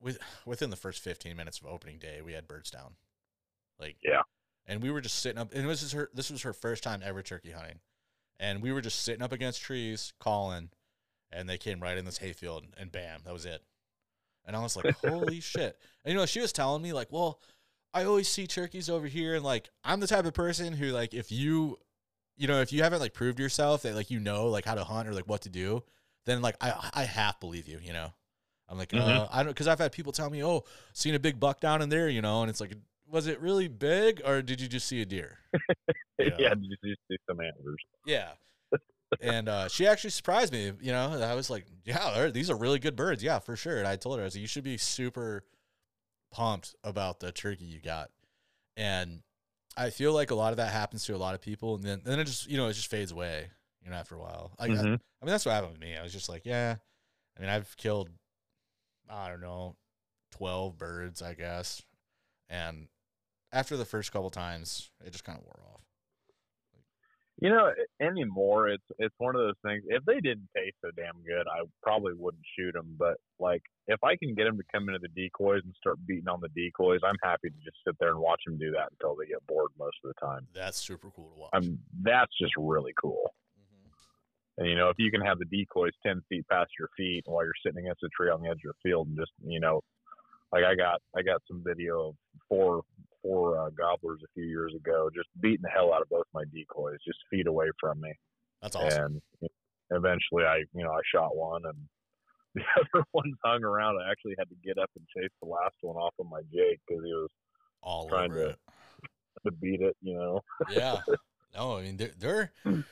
[0.00, 2.96] with within the first 15 minutes of opening day, we had birds down.
[3.78, 4.22] Like Yeah.
[4.66, 7.02] and we were just sitting up, and this is her this was her first time
[7.04, 7.80] ever turkey hunting,
[8.40, 10.70] and we were just sitting up against trees calling,
[11.30, 13.62] and they came right in this hayfield, and bam, that was it.
[14.44, 15.78] And I was like, holy shit!
[16.04, 17.40] And you know, she was telling me like, well,
[17.94, 21.14] I always see turkeys over here, and like, I'm the type of person who like,
[21.14, 21.78] if you,
[22.36, 24.84] you know, if you haven't like proved yourself that like you know like how to
[24.84, 25.84] hunt or like what to do,
[26.26, 28.12] then like I I half believe you, you know.
[28.70, 29.00] I'm like, Mhm.
[29.00, 31.82] uh, I don't, because I've had people tell me, oh, seen a big buck down
[31.82, 32.72] in there, you know, and it's like,
[33.10, 35.38] was it really big or did you just see a deer?
[36.18, 36.54] Yeah, Yeah.
[36.60, 37.78] you just see some antlers.
[38.04, 38.32] Yeah.
[39.22, 40.70] and uh, she actually surprised me.
[40.78, 43.22] You know, I was like, yeah, these are really good birds.
[43.22, 43.78] Yeah, for sure.
[43.78, 45.44] And I told her, I was like, you should be super
[46.30, 48.10] pumped about the turkey you got.
[48.76, 49.22] And
[49.78, 51.76] I feel like a lot of that happens to a lot of people.
[51.76, 53.46] And then, then it just, you know, it just fades away,
[53.82, 54.52] you know, after a while.
[54.58, 55.96] I, I, I mean, that's what happened with me.
[55.96, 56.76] I was just like, yeah.
[57.38, 58.10] I mean, I've killed,
[59.08, 59.76] I don't know,
[60.32, 61.80] 12 birds, I guess.
[62.50, 62.88] And
[63.52, 65.80] after the first couple times, it just kind of wore off.
[67.40, 69.82] You know, anymore, it's it's one of those things.
[69.88, 72.96] If they didn't taste so damn good, I probably wouldn't shoot them.
[72.98, 76.28] But like, if I can get them to come into the decoys and start beating
[76.28, 79.16] on the decoys, I'm happy to just sit there and watch them do that until
[79.16, 80.46] they get bored most of the time.
[80.54, 81.50] That's super cool to watch.
[81.54, 83.32] I'm that's just really cool.
[83.58, 84.60] Mm-hmm.
[84.60, 87.42] And you know, if you can have the decoys ten feet past your feet while
[87.42, 89.80] you're sitting against a tree on the edge of the field, and just you know,
[90.52, 92.14] like I got I got some video of
[92.50, 92.82] four
[93.22, 96.44] four uh, gobblers a few years ago, just beating the hell out of both my
[96.54, 98.12] decoys, just feet away from me.
[98.62, 99.20] That's awesome.
[99.40, 99.50] And
[99.90, 101.76] eventually, I you know I shot one, and
[102.54, 103.98] the other ones hung around.
[103.98, 106.80] I actually had to get up and chase the last one off of my Jake
[106.86, 107.30] because he was
[107.82, 108.58] All trying over to- it.
[109.46, 109.96] to beat it.
[110.02, 110.40] You know.
[110.70, 110.98] Yeah.
[111.54, 112.52] No, I mean they're they're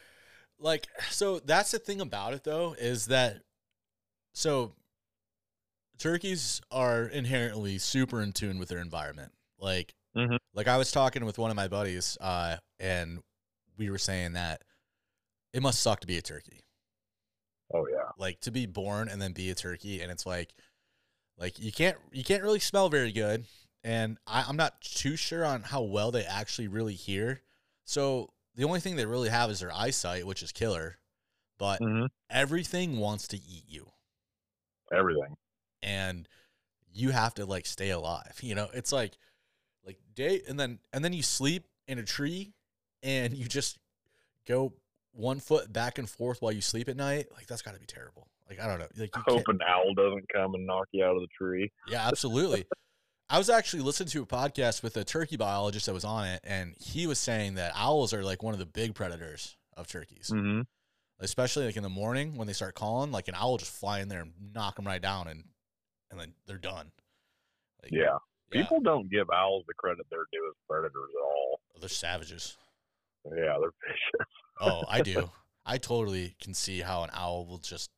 [0.58, 3.42] like so that's the thing about it though, is that
[4.32, 4.72] so
[5.98, 9.32] turkeys are inherently super in tune with their environment.
[9.60, 10.38] Like Mhm.
[10.54, 13.22] like I was talking with one of my buddies, uh, and
[13.76, 14.62] we were saying that
[15.52, 16.60] it must suck to be a turkey.
[17.72, 18.10] Oh yeah.
[18.16, 20.54] like to be born and then be a turkey and it's like
[21.36, 23.44] like you can't you can't really smell very good
[23.84, 27.42] and I, i'm not too sure on how well they actually really hear
[27.84, 30.96] so the only thing they really have is their eyesight which is killer
[31.58, 33.86] but hmm everything wants to eat you
[34.90, 35.36] Everything.
[35.82, 36.26] and
[36.90, 39.18] you have to like stay alive you know it's like
[39.88, 42.52] like day and then and then you sleep in a tree
[43.02, 43.78] and you just
[44.46, 44.72] go
[45.12, 47.86] one foot back and forth while you sleep at night like that's got to be
[47.86, 51.04] terrible like i don't know like you Hope an owl doesn't come and knock you
[51.04, 51.72] out of the tree.
[51.88, 52.66] yeah absolutely
[53.30, 56.40] I was actually listening to a podcast with a turkey biologist that was on it,
[56.44, 60.30] and he was saying that owls are like one of the big predators of turkeys,
[60.32, 60.62] Mm-hmm.
[61.20, 63.12] especially like in the morning when they start calling.
[63.12, 65.44] Like an owl will just fly in there and knock them right down, and
[66.10, 66.90] and then they're done.
[67.82, 68.16] Like, Yeah.
[68.52, 71.60] Yeah, People don't give owls the credit they're due as predators at all.
[71.80, 72.56] they're savages.
[73.24, 74.26] Yeah, they're vicious.
[74.60, 75.30] Oh, I do.
[75.64, 77.90] I totally can see how an owl will just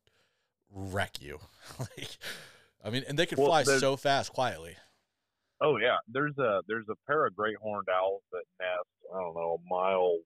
[0.71, 1.39] wreck you.
[1.79, 2.17] like,
[2.83, 4.75] I mean, and they can Well, fly so fast quietly.
[5.59, 9.33] Oh yeah, there's a there's a pair of great horned owls that nest I don't
[9.35, 10.17] know a mile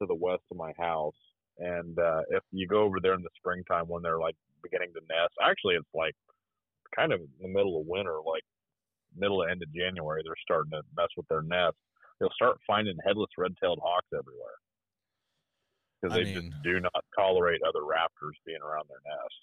[0.00, 1.14] to the west of my house,
[1.58, 4.34] and uh, if you go over there in the springtime when they're like
[4.64, 6.14] beginning to nest, actually it's like
[6.96, 8.42] kind of in the middle of winter, like
[9.16, 11.78] middle to end of January, they're starting to mess with their nests.
[12.20, 14.56] They'll start finding headless red-tailed hawks everywhere
[16.00, 19.34] because I they mean- just do not tolerate other raptors being around their nest.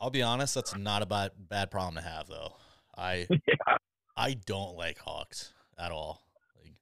[0.00, 2.54] I'll be honest, that's not a bad bad problem to have though.
[2.96, 3.76] I yeah,
[4.16, 6.22] I don't like hawks at all.
[6.62, 6.74] Like,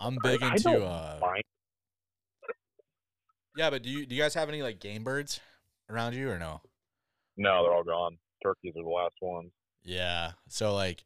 [0.00, 1.42] I'm big I into don't uh mind.
[3.56, 5.40] yeah, but do you do you guys have any like game birds
[5.88, 6.60] around you or no?
[7.36, 8.18] No, they're all gone.
[8.42, 9.50] Turkeys are the last ones.
[9.82, 10.32] Yeah.
[10.48, 11.04] So like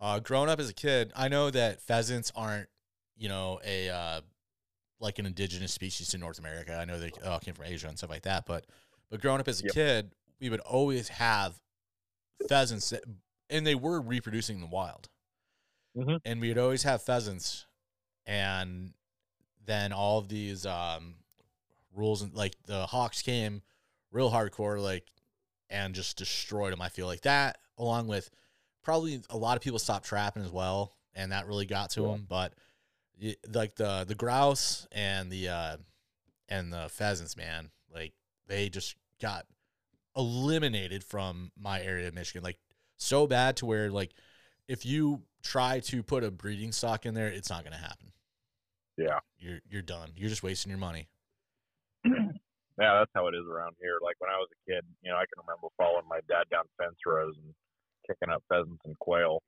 [0.00, 2.68] uh growing up as a kid, I know that pheasants aren't,
[3.16, 4.20] you know, a uh
[5.00, 6.74] like an indigenous species to North America.
[6.76, 8.66] I know they all came from Asia and stuff like that, but
[9.10, 9.74] but growing up as a Yep.
[9.74, 11.60] kid, we would always have
[12.48, 13.04] pheasants that,
[13.50, 15.08] and they were reproducing in the wild.
[15.96, 16.20] Mhm.
[16.24, 17.66] And we'd always have pheasants
[18.26, 18.94] and
[19.66, 21.16] then all of these um
[21.92, 23.62] rules and like the hawks came
[24.10, 25.06] real hardcore like
[25.70, 26.82] and just destroyed them.
[26.82, 28.30] I feel like that, along with
[28.82, 32.08] probably a lot of people stopped trapping as well, and that really got to Yeah.
[32.12, 32.26] them.
[32.28, 32.54] But
[33.48, 35.76] like the the grouse and the uh,
[36.48, 38.12] and the pheasants, man, like
[38.46, 39.46] they just got
[40.16, 42.58] eliminated from my area of Michigan, like
[42.96, 44.12] so bad to where like
[44.68, 48.12] if you try to put a breeding stock in there, it's not going to happen.
[48.96, 49.18] Yeah.
[49.38, 50.10] You're you're done.
[50.16, 51.08] You're just wasting your money.
[52.76, 53.98] Yeah, that's how it is around here.
[54.02, 56.64] Like when I was a kid, you know, I can remember following my dad down
[56.76, 57.54] fence rows and
[58.06, 59.42] kicking up pheasants and quail.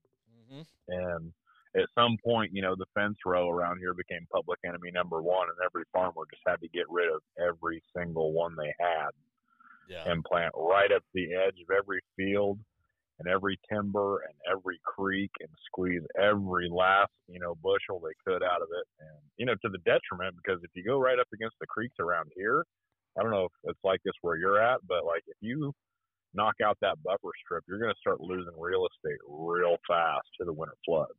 [0.52, 0.62] Mm-hmm.
[0.88, 1.32] And
[1.76, 5.48] at some point, you know, the fence row around here became public enemy number one,
[5.48, 9.10] and every farmer just had to get rid of every single one they had
[9.88, 10.10] Yeah.
[10.10, 12.58] and plant right up the edge of every field
[13.18, 18.42] and every timber and every creek and squeeze every last, you know, bushel they could
[18.42, 18.86] out of it.
[19.00, 21.96] And, you know, to the detriment because if you go right up against the creeks
[21.98, 22.64] around here,
[23.18, 25.72] I don't know if it's like this where you're at, but like if you
[26.34, 30.44] knock out that buffer strip, you're going to start losing real estate real fast to
[30.44, 31.12] the winter floods.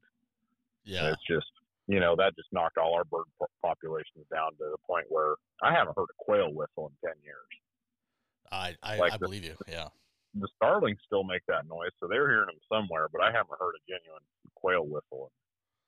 [0.85, 1.11] And yeah.
[1.11, 1.51] it's just,
[1.87, 3.25] you know, that just knocked all our bird
[3.61, 7.35] populations down to the point where I haven't heard a quail whistle in 10 years.
[8.51, 9.57] I I, like I the- believe you.
[9.67, 9.89] Yeah.
[10.33, 13.07] the starlings still make that noise, so they're hearing them somewhere.
[13.11, 14.23] But I haven't heard a genuine
[14.55, 15.31] quail whistle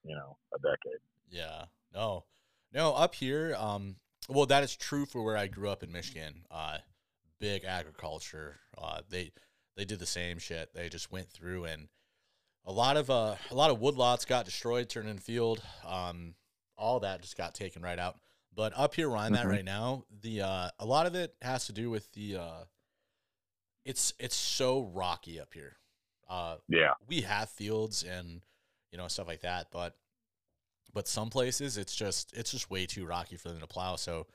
[0.04, 1.00] in, you know, a decade.
[1.30, 1.66] Yeah.
[1.94, 2.26] No.
[2.74, 3.96] No, up here, um,
[4.28, 6.46] well, that is true for where I grew up in Michigan.
[6.52, 6.78] Uh,
[7.40, 8.60] big agriculture.
[8.78, 9.32] Uh, they
[9.76, 10.74] they did the same shit.
[10.74, 11.88] They just went through and
[12.66, 15.62] a lot of uh, a lot of woodlots got destroyed, turned in field.
[15.86, 16.36] Um,
[16.78, 18.20] all that just got taken right out.
[18.56, 19.50] But up here where I'm at Mhm.
[19.50, 22.64] right now, the uh, a lot of it has to do with the uh,
[23.86, 25.78] it's it's so rocky up here.
[26.30, 28.42] Uh, Yeah, we have fields and
[28.92, 29.96] you know stuff like that but
[30.94, 34.26] but some places it's just it's just way too rocky for them to plow so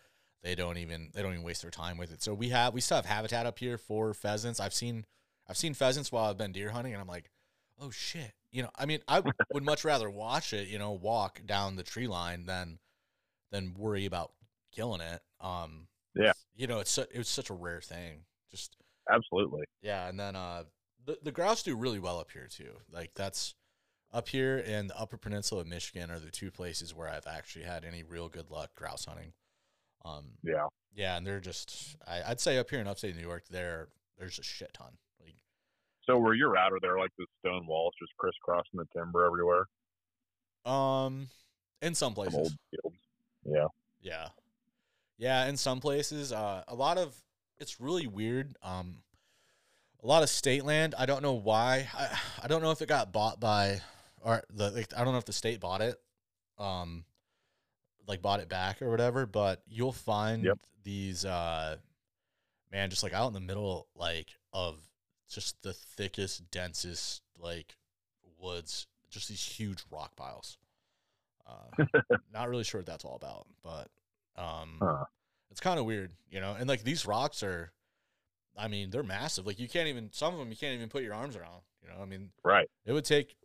[0.44, 2.80] they don't even they don't even waste their time with it so we have we
[2.80, 5.04] still have habitat up here for pheasants i've seen
[5.48, 7.28] i've seen pheasants while i've been deer hunting and i'm like
[7.80, 11.40] oh shit you know i mean i would, much rather watch it you know walk
[11.44, 12.78] down the tree line than
[13.50, 14.30] than worry about
[14.70, 16.32] killing it um Yeah.
[16.54, 18.76] you know it's su- it such a rare thing just
[19.10, 19.64] absolutely.
[19.82, 20.62] yeah, and then uh,
[21.04, 22.70] the the grouse do really well up here too.
[22.90, 23.54] Like that's
[24.12, 27.64] up here and the Upper Peninsula of Michigan are the two places where I've actually
[27.64, 29.32] had any real good luck grouse hunting.
[30.04, 33.44] Um, Yeah, yeah, and they're just I, I'd say up here in upstate New York,
[33.50, 33.88] there
[34.18, 34.96] there's a shit ton.
[35.20, 35.34] Like
[36.06, 39.66] So where you're at, are there like the stone walls just crisscrossing the timber everywhere?
[40.64, 41.28] um,
[41.82, 42.56] in some places.
[43.44, 43.66] Yeah.
[44.00, 44.28] Yeah.
[45.18, 47.14] Yeah, in some places, uh, a lot of
[47.58, 48.56] it's really weird.
[48.62, 48.96] Um,
[50.02, 50.94] a lot of state land.
[50.98, 51.88] I don't know why.
[51.94, 53.80] I, I don't know if it got bought by
[54.20, 56.00] or the like, I don't know if the state bought it,
[56.58, 57.04] um,
[58.06, 59.26] like bought it back or whatever.
[59.26, 60.58] But you'll find Yep.
[60.82, 61.76] these, uh,
[62.72, 64.78] man, just like out in the middle, like of
[65.28, 67.76] just the thickest, densest like
[68.38, 70.58] woods, just these huge rock piles.
[71.46, 71.84] Uh,
[72.32, 73.88] not really sure what that's all about, but
[74.36, 75.04] um, Huh.
[75.50, 76.54] it's kind of weird, you know.
[76.58, 77.72] And like these rocks are,
[78.56, 79.46] I mean, they're massive.
[79.46, 81.62] Like you can't even some of them you can't even put your arms around.
[81.82, 82.68] You know, I mean, Right.
[82.86, 83.36] it would take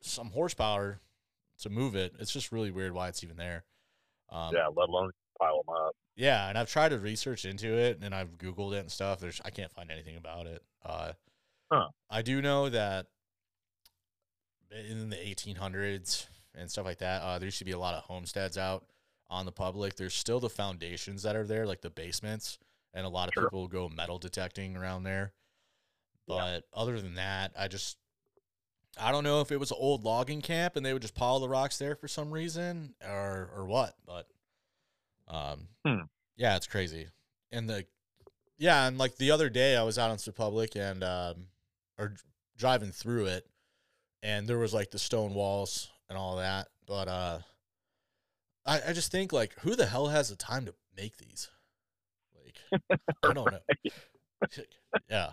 [0.00, 1.00] some horsepower
[1.62, 2.14] to move it.
[2.18, 3.64] It's just really weird why it's even there.
[4.30, 5.10] Um, yeah, let alone
[5.40, 5.92] pile them up.
[6.16, 9.20] yeah, and I've tried to research into it, and I've Googled it and stuff.
[9.20, 10.62] There's I can't find anything about it.
[10.84, 11.12] Uh,
[11.70, 11.88] Huh.
[12.10, 13.06] I do know that
[14.70, 18.02] in the 1800s and stuff like that, uh, there used to be a lot of
[18.04, 18.84] homesteads out
[19.28, 19.96] on the public.
[19.96, 22.58] There's still the foundations that are there, like the basements,
[22.94, 23.44] and a lot of Sure.
[23.44, 25.32] people go metal detecting around there.
[26.26, 26.36] Yeah.
[26.36, 27.96] But other than that, I just
[29.00, 31.40] I don't know if it was an old logging camp and they would just pile
[31.40, 34.26] the rocks there for some reason or or what, but
[35.28, 36.02] um Hmm.
[36.36, 37.08] yeah, it's crazy.
[37.50, 37.86] And the
[38.58, 41.46] yeah, and like the other day I was out on Public and um
[41.98, 42.14] or
[42.56, 43.46] driving through it
[44.22, 47.38] and there was like the stone walls and all that, but uh
[48.66, 51.48] I I just think like who the hell has the time to make these?
[52.44, 52.82] Like
[53.22, 53.58] I don't know.
[55.08, 55.30] yeah.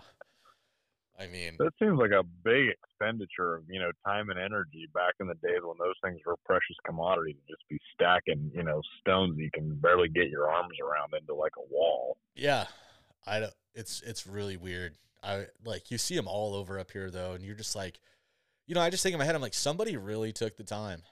[1.20, 5.14] I mean, That seems like a big expenditure of you know time and energy back
[5.20, 8.62] in the days when those things were a precious commodity to just be stacking you
[8.62, 12.16] know stones you can barely get your arms around into like a wall.
[12.34, 12.66] Yeah,
[13.26, 13.54] I don't.
[13.74, 14.96] It's it's really weird.
[15.22, 18.00] I like you see them all over up here though, and you're just like,
[18.66, 21.02] you know, I just think in my head, I'm like, somebody really took the time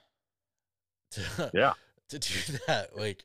[1.11, 1.73] to Yeah.
[2.09, 2.97] to do that.
[2.97, 3.23] Like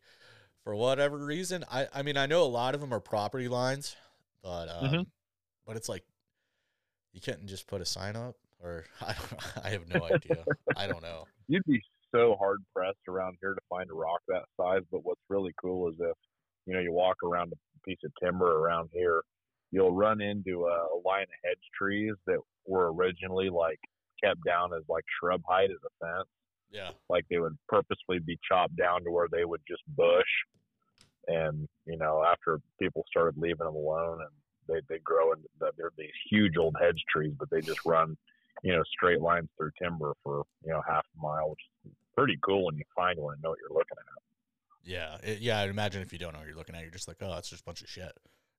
[0.63, 3.97] for whatever reason, I I mean, I know a lot of them are property lines,
[4.43, 5.07] but um, Mhm.
[5.67, 6.05] but it's like
[7.15, 9.65] you couldn't just put a sign up, or I don't.
[9.67, 10.45] I have no idea.
[10.77, 11.25] I don't know.
[11.49, 11.81] You'd be
[12.15, 14.83] so hard pressed around here to find a rock that size.
[14.91, 16.17] But what's really cool is if
[16.67, 19.23] you know you walk around a piece of timber around here,
[19.71, 23.79] you'll run into a, a line of hedge trees that were originally like
[24.23, 26.29] kept down as like shrub height as a fence.
[26.71, 30.27] Yeah, like they would purposely be chopped down to where they would just bush
[31.27, 34.31] and you know after people started leaving them alone and
[34.69, 38.17] they they grow and they're these huge old hedge trees but they just run
[38.63, 42.39] you know straight lines through timber for you know half a mile which is pretty
[42.45, 44.23] cool when you find one and know what you're looking at
[44.87, 45.61] yeah, it, yeah.
[45.61, 47.49] I'd imagine if you don't know what you're looking at, you're just like, oh, it's
[47.49, 48.13] just a bunch of shit.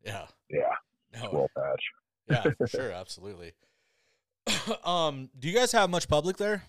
[0.04, 0.26] Yeah.
[0.50, 0.74] yeah
[1.22, 1.48] No.
[1.56, 1.84] patch
[2.28, 3.54] yeah, for sure, absolutely.
[4.84, 6.64] um, do you guys have much public there?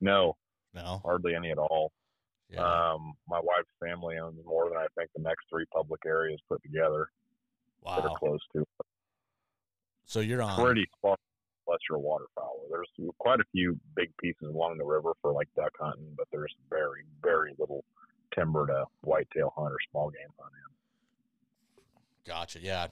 [0.00, 0.36] no
[0.74, 1.00] No.
[1.04, 1.92] hardly any at all
[2.50, 2.60] Yeah.
[2.62, 6.60] um my wife's family owns more than i think the next three public areas put
[6.62, 7.10] together
[7.84, 8.08] that wow.
[8.10, 8.64] are close to
[10.06, 10.60] So you're on.
[10.60, 11.18] pretty sparse
[11.66, 12.68] unless you're a waterfowler.
[12.70, 16.54] There's quite a few big pieces along the river for like duck hunting, but there's
[16.70, 17.84] very, very little
[18.34, 22.32] timber to whitetail hunt or small game hunt in.
[22.32, 22.60] Gotcha.
[22.60, 22.88] Yeah.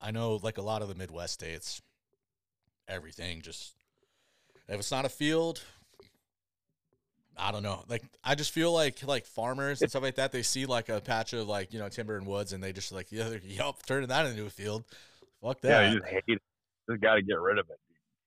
[0.00, 1.80] I know, like a lot of the Midwest states,
[2.86, 3.74] everything just
[4.68, 5.62] if it's not a field,
[7.36, 7.82] I don't know.
[7.88, 10.32] Like I just feel like like farmers and stuff like that.
[10.32, 12.92] They see like a patch of like you know timber and woods, and they just
[12.92, 14.84] like yeah, yup, turning that into a field.
[15.42, 15.68] Fuck that.
[15.68, 16.42] Yeah, you just hate it.
[16.90, 17.78] Just got to get rid of it.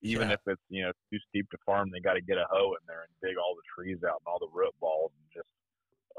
[0.02, 0.34] Even Yeah.
[0.34, 2.86] if it's you know too steep to farm, they got to get a hoe in
[2.86, 5.48] there and dig all the trees out and all the root balls and just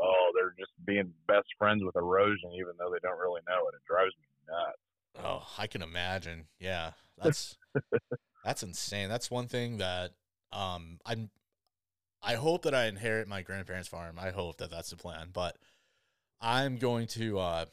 [0.01, 3.75] oh, they're just being best friends with erosion, even though they don't really know it.
[3.75, 5.25] It drives me nuts.
[5.25, 6.45] Oh, I can imagine.
[6.59, 7.57] Yeah, that's
[8.43, 9.09] that's insane.
[9.09, 10.11] That's one thing that
[10.51, 11.29] um I'm.
[12.21, 14.17] I hope that I inherit my grandparents' farm.
[14.19, 15.29] I hope that that's the plan.
[15.31, 15.57] But
[16.41, 17.65] I'm going to uh,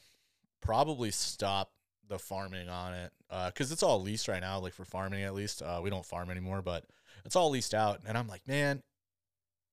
[0.61, 1.73] probably stop
[2.09, 3.13] the farming on it
[3.47, 4.61] because it's all leased right now.
[4.61, 6.85] Like for farming, at least uh, we don't farm anymore, but
[7.25, 8.01] it's all leased out.
[8.07, 8.83] And I'm like, man,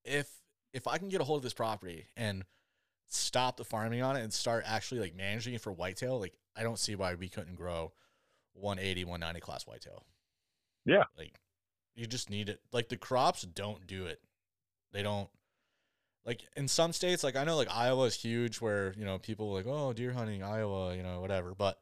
[0.04, 0.30] if
[0.74, 2.44] if I can get a hold of this property and
[3.08, 6.64] stop the farming on it and start actually like managing it for whitetail, like I
[6.64, 7.94] don't see why we couldn't grow
[8.54, 10.04] 180, 190 class whitetail.
[10.86, 11.04] Yeah.
[11.18, 11.40] Like
[11.96, 12.60] you just need it.
[12.72, 14.20] Like the crops don't do it.
[14.94, 15.30] They don't
[16.26, 19.52] like in some states, like I know like Iowa is huge where, you know, people
[19.54, 21.54] like, oh, deer hunting, Iowa, you know, whatever.
[21.54, 21.80] But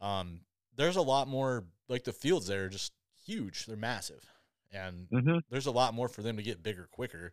[0.00, 0.40] um
[0.76, 2.92] there's a lot more like the fields there are just
[3.24, 3.66] huge.
[3.66, 4.24] They're massive.
[4.72, 5.38] And Mm-hmm.
[5.50, 7.32] there's a lot more for them to get bigger quicker.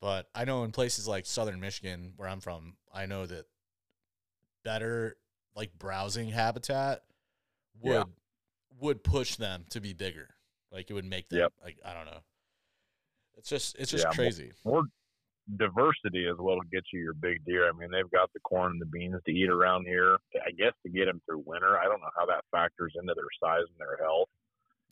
[0.00, 3.44] But I know in places like southern Michigan, where I'm from, I know that
[4.64, 5.16] better
[5.54, 7.02] like browsing habitat
[7.80, 8.04] would Yeah.
[8.80, 10.28] would push them to be bigger.
[10.70, 11.52] Like it would make them Yep.
[11.62, 12.20] like I don't know.
[13.36, 14.52] It's just it's just Yeah, crazy.
[14.64, 14.82] more
[15.56, 17.68] diversity is what'll get you your big deer.
[17.68, 20.18] I mean, they've got the corn and the beans to eat around here.
[20.46, 21.78] I guess to get them through winter.
[21.78, 24.28] I don't know how that factors into their size and their health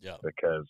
[0.01, 0.17] Yeah.
[0.23, 0.67] because,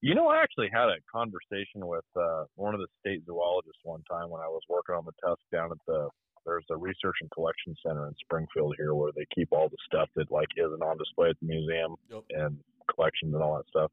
[0.00, 4.02] you know, I actually had a conversation with uh, one of the state zoologists one
[4.04, 6.08] time when I was working on the tusk down at the.
[6.46, 10.08] There's a research and collection center in Springfield here where they keep all the stuff
[10.16, 12.22] that like isn't on display at the museum Yep.
[12.30, 12.58] and
[12.94, 13.90] collections and all that stuff.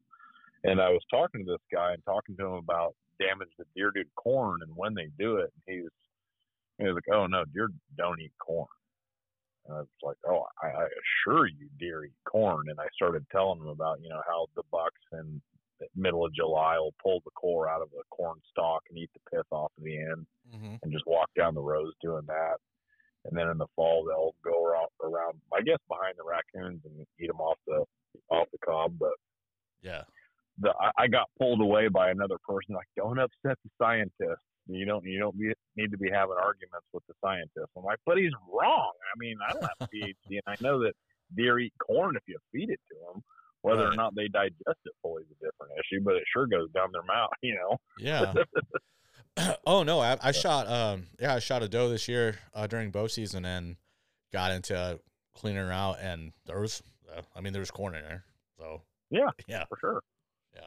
[0.64, 3.90] And I was talking to this guy and talking to him about damage that deer
[3.94, 5.52] do to corn and when they do it.
[5.66, 5.92] And he was,
[6.78, 8.66] he was like, "Oh no, deer don't eat corn."
[9.66, 10.86] And I was like, "Oh, I, I
[11.28, 14.62] assure you, deer eat corn." And I started telling him about you know how the
[14.70, 15.40] bucks and
[15.94, 19.30] middle of July will pull the core out of the corn stalk and eat the
[19.30, 20.76] pith off of the end, Mm-hmm.
[20.82, 22.56] and just walk down the rows doing that.
[23.24, 27.04] And then in the fall they'll go around, around I guess behind the raccoons and
[27.18, 27.84] eat them off the
[28.30, 28.96] off the cob.
[28.98, 29.14] But
[29.82, 30.04] Yeah.
[30.58, 34.40] The I, got pulled away by another person like, don't upset the scientist.
[34.68, 37.70] You don't you don't be, need to be having arguments with the scientist.
[37.76, 38.92] I'm like, but he's wrong.
[39.14, 40.92] I mean, I don't have a PhD, and I know that
[41.36, 43.22] deer eat corn if you feed it to them.
[43.62, 46.70] Whether or not they digest it fully is a different issue, but it sure goes
[46.72, 47.30] down their mouth.
[47.42, 47.76] You know.
[47.98, 48.32] Yeah.
[49.66, 52.90] oh no, I, I shot um yeah, I shot a doe this year uh, during
[52.90, 53.76] bow season and
[54.32, 54.98] got into
[55.34, 56.82] cleaning her out and there was
[57.14, 58.24] uh, I mean there was corn in there.
[58.58, 59.30] So Yeah.
[59.46, 59.64] Yeah.
[59.68, 60.02] For sure.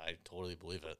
[0.09, 0.97] I totally believe it.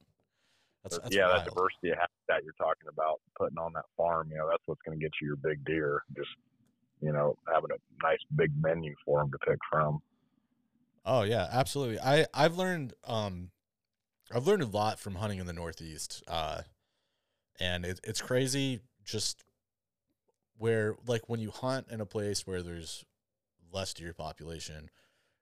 [0.84, 1.39] That's, that's yeah, wild.
[1.39, 4.82] that diversity of habitat you're talking about putting on that farm, you know, that's what's
[4.86, 6.03] going to get you your big deer.
[6.16, 6.30] Just,
[7.01, 9.99] you know, having a nice big menu for them to pick from.
[11.05, 11.99] Oh yeah, absolutely.
[11.99, 13.51] I I've learned um
[14.34, 16.24] I've learned a lot from hunting in the Northeast.
[16.28, 16.62] Uh
[17.60, 19.43] and it, it's crazy just
[20.57, 23.03] where like when you hunt in a place where there's
[23.72, 24.89] less deer population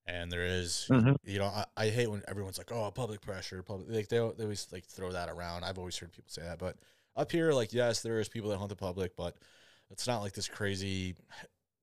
[0.08, 1.18] and there is Mhm.
[1.24, 4.44] you know I, I hate when everyone's like oh public pressure public like they, they
[4.44, 6.78] always like throw that around i've always heard people say that but
[7.16, 9.36] up here like yes there is people that hunt the public but
[9.90, 11.16] it's not like this crazy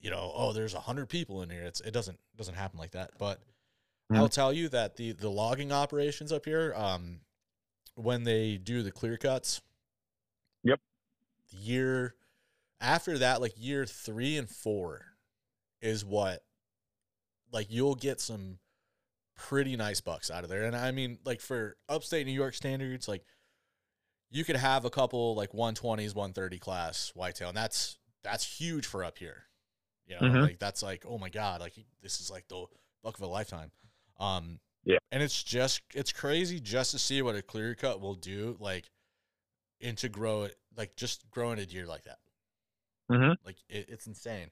[0.00, 2.92] you know oh there's a hundred people in here it's it doesn't doesn't happen like
[2.92, 3.40] that but
[4.10, 4.18] Mhm.
[4.18, 7.20] i'll tell you that the the logging operations up here um
[7.96, 9.60] when they do the clear cuts
[10.62, 10.80] Yep.
[11.50, 12.14] the year
[12.80, 15.04] after that like year three and four
[15.80, 16.42] is what
[17.54, 18.58] like you'll get some
[19.36, 20.64] pretty nice bucks out of there.
[20.64, 23.24] And I mean, like for upstate New York standards, like
[24.30, 29.02] you could have a couple like 120s, 130 class whitetail, and that's that's huge for
[29.04, 29.44] up here.
[30.06, 30.42] You know, Mhm.
[30.42, 32.66] like that's like, oh my god, like this is like the
[33.02, 33.70] buck of a lifetime.
[34.18, 34.98] Um Yeah.
[35.12, 38.90] and it's just it's crazy just to see what a clear cut will do, like
[39.80, 42.18] and to grow it like just growing a deer like that.
[43.10, 43.46] Mm-hmm.
[43.46, 44.50] Like it, it's insane.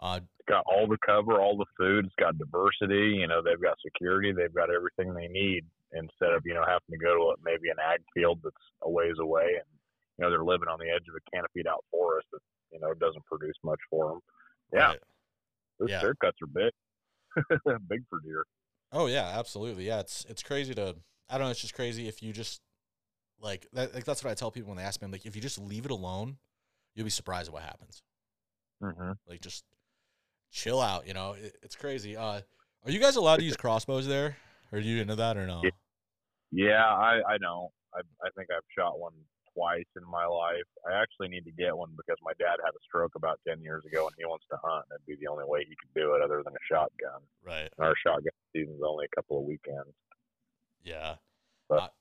[0.00, 2.04] Uh It's got all the cover, all the food.
[2.06, 3.16] It's got diversity.
[3.20, 4.32] You know, they've got security.
[4.32, 7.70] They've got everything they need instead of, you know, having to go to a, maybe
[7.70, 9.68] an ag field that's a ways away and,
[10.18, 12.40] you know, they're living on the edge of a canopied out forest that,
[12.72, 14.20] you know, doesn't produce much for them.
[14.72, 14.86] Yeah.
[14.88, 14.98] right.
[15.78, 16.02] Those Yeah.
[16.20, 16.72] cuts are big.
[17.88, 18.44] big for deer.
[18.92, 19.86] Oh yeah, absolutely.
[19.86, 20.96] Yeah, it's it's crazy to
[21.28, 22.60] I don't know, it's just crazy if you just
[23.40, 25.34] like that like that's what I tell people when they ask me, I'm like if
[25.34, 26.38] you just leave it alone,
[26.94, 28.02] you'll be surprised at what happens.
[28.82, 29.12] Mm-hmm.
[29.28, 29.64] Like just
[30.54, 31.32] chill out, you know.
[31.32, 32.16] It, it's crazy.
[32.16, 32.40] Uh
[32.86, 34.36] are you guys allowed to use crossbows there?
[34.72, 35.62] Are you into that or no?
[36.52, 36.84] Yeah.
[36.84, 37.72] I I know.
[37.94, 39.12] I I think I've shot one
[39.54, 40.66] twice in my life.
[40.88, 43.84] I actually need to get one because my dad had a stroke about ten years
[43.84, 44.86] ago and he wants to hunt.
[44.90, 47.20] That'd be the only way he could do it other than a shotgun.
[47.44, 47.68] Right.
[47.76, 49.94] And our shotgun season's only a couple of weekends.
[50.84, 51.16] Yeah.
[51.68, 51.92] But-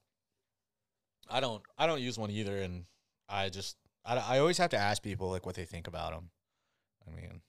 [1.30, 2.86] I, I don't I don't use one either and
[3.30, 6.30] I just I, I always have to ask people like what they think about them.
[7.08, 7.42] I mean,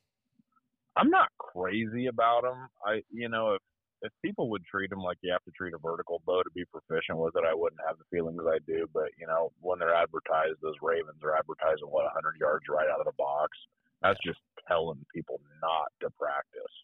[0.96, 2.68] I'm not crazy about them.
[2.86, 3.62] I you know if
[4.02, 6.64] if people would treat them like you have to treat a vertical bow to be
[6.66, 8.86] proficient with it, I wouldn't have the feelings I do.
[8.92, 13.00] But you know when they're advertised, those Ravins are advertising what 100 yards right out
[13.00, 13.56] of the box.
[14.02, 16.74] That's just telling people not to practice.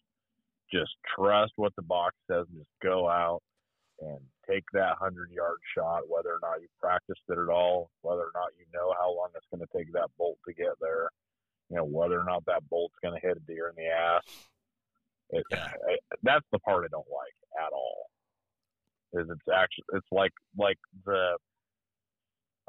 [0.73, 3.41] Just trust what the box says and just go out
[4.01, 8.21] and take that 100 yard shot, whether or not you practiced it at all, whether
[8.21, 11.09] or not you know how long it's going to take that bolt to get there,
[11.71, 14.23] you know, whether or not that bolt's going to hit a deer in the ass.
[15.29, 15.71] It, Yeah.
[15.87, 18.09] I, that's the part I don't like at all.
[19.13, 21.37] Is it's actually it's like like the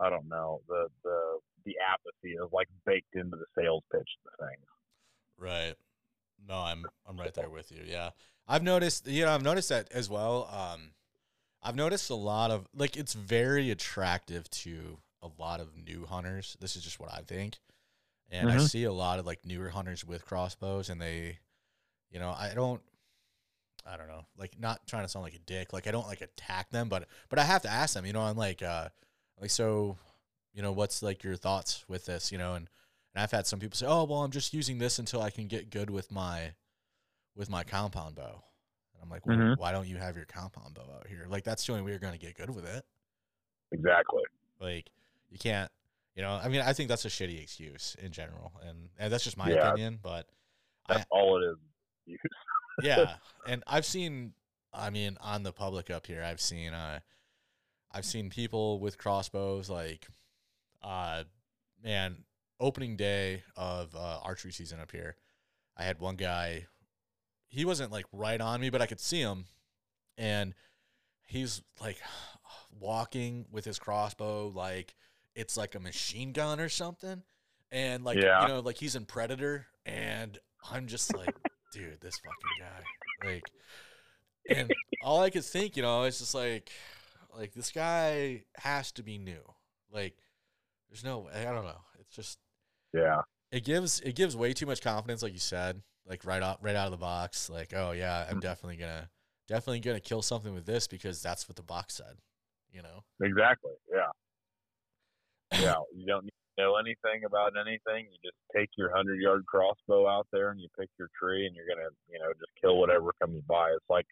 [0.01, 4.33] I don't know the the the apathy is like baked into the sales pitch of
[4.39, 4.57] the thing.
[5.37, 5.75] Right.
[6.49, 7.83] No, I'm I'm right there with you.
[7.85, 8.11] Yeah.
[8.47, 10.49] I've noticed you know, I've noticed that as well.
[10.53, 10.93] Um
[11.63, 16.57] I've noticed a lot of like it's very attractive to a lot of new hunters.
[16.61, 17.59] This is just what I think.
[18.33, 18.69] And I Mhm.
[18.69, 21.39] see a lot of like newer hunters with crossbows and they
[22.11, 22.83] you know, I don't
[23.85, 25.73] I don't know, like not trying to sound like a dick.
[25.73, 28.23] Like I don't like attack them, but but I have to ask them, you know,
[28.23, 28.89] I'm like uh
[29.41, 29.97] like so,
[30.53, 32.69] you know, what's like your thoughts with this, you know, and
[33.15, 35.47] and I've had some people say, "Oh, well, I'm just using this until I can
[35.47, 36.55] get good with my
[37.37, 38.43] with my compound bow."
[38.95, 39.57] And I'm like, well, Mhm.
[39.57, 41.27] "Why don't you have your compound bow out here?
[41.29, 42.85] Like that's the only way you're going to get good with it.
[43.73, 44.23] Exactly.
[44.61, 44.91] Like
[45.29, 45.71] you can't,
[46.15, 46.39] you know.
[46.43, 49.51] I mean, I think that's a shitty excuse in general, and, and that's just my
[49.51, 49.69] Yeah.
[49.69, 49.99] opinion.
[50.03, 50.27] But
[50.89, 51.57] I- That's all it
[52.09, 52.19] is.
[52.83, 53.15] Yeah,
[53.47, 54.33] and I've seen,
[54.73, 57.01] I mean, on the public up here, I've seen, uh,
[57.93, 60.07] I've seen people with crossbows, like,
[60.83, 61.25] uh,
[61.85, 62.25] man,
[62.59, 65.17] opening day of uh, archery season up here.
[65.77, 66.67] I had one guy,
[67.49, 69.45] he wasn't like right on me, but I could see him,
[70.17, 70.55] and
[71.27, 71.99] he's like
[72.81, 74.95] walking with his crossbow like
[75.35, 77.23] it's like a machine gun or something.
[77.71, 78.43] And like Yeah.
[78.43, 80.39] you know, like he's in Predator and
[80.71, 81.35] I'm just like,
[81.73, 83.29] dude, this fucking guy.
[83.31, 83.51] Like
[84.49, 84.73] and
[85.03, 86.71] all I could think, you know, is just like
[87.37, 89.41] like this guy has to be new.
[89.91, 90.15] Like
[90.91, 91.81] there's no way I don't know.
[92.01, 92.39] It's just
[92.93, 93.23] Yeah.
[93.51, 96.77] it gives it gives way too much confidence, like you said, like right out right
[96.77, 97.49] out of the box.
[97.49, 98.43] Like, oh yeah, I'm Mm.
[98.43, 99.09] definitely gonna
[99.49, 102.19] definitely gonna kill something with this because that's what the box said.
[102.71, 103.05] You know?
[103.23, 103.73] Exactly.
[103.91, 104.09] Yeah.
[105.53, 105.75] Yeah.
[105.95, 108.07] you don't need to know anything about anything.
[108.11, 111.55] You just take your hundred yard crossbow out there and you pick your tree and
[111.55, 113.71] you're gonna, you know, just kill whatever comes by.
[113.75, 114.07] It's like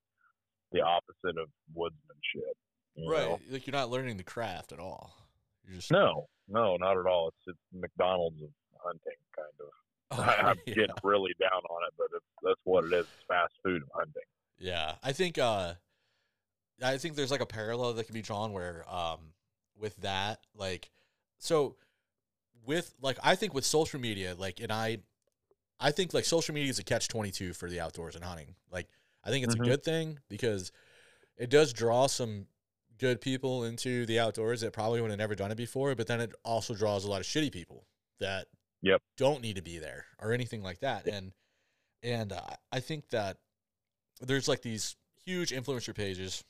[0.72, 3.09] the opposite of woodsmanship.
[3.09, 3.28] right.
[3.28, 3.41] know?
[3.51, 5.12] Like you're not learning the craft at all.
[5.66, 7.28] You're just No, no, not at all.
[7.28, 8.51] It's it's McDonald's of
[8.82, 9.66] hunting, kind of.
[10.12, 10.74] Oh, I'm yeah.
[10.74, 13.01] getting really down on it, but it's, that's what it is.
[13.01, 14.22] It's fast food hunting.
[14.59, 15.74] Yeah, I think uh,
[16.82, 19.18] I think there's like a parallel that can be drawn where um,
[19.76, 20.91] with that, like,
[21.41, 21.76] so
[22.64, 24.99] with like I think with social media, like, and I,
[25.80, 28.55] I think like social media is a catch twenty two for the outdoors and hunting.
[28.70, 28.88] Like,
[29.24, 29.61] I think it's Mhm.
[29.66, 30.70] a good thing because
[31.36, 32.47] it does draw some
[32.99, 36.20] good people into the outdoors that probably would have never done it before, but then
[36.20, 37.86] it also draws a lot of shitty people
[38.20, 38.47] that
[38.82, 39.03] Yep.
[39.16, 41.07] don't need to be there or anything like that.
[41.07, 41.32] And
[42.03, 43.38] and uh, I think that
[44.20, 46.45] there's like these huge influencer pages,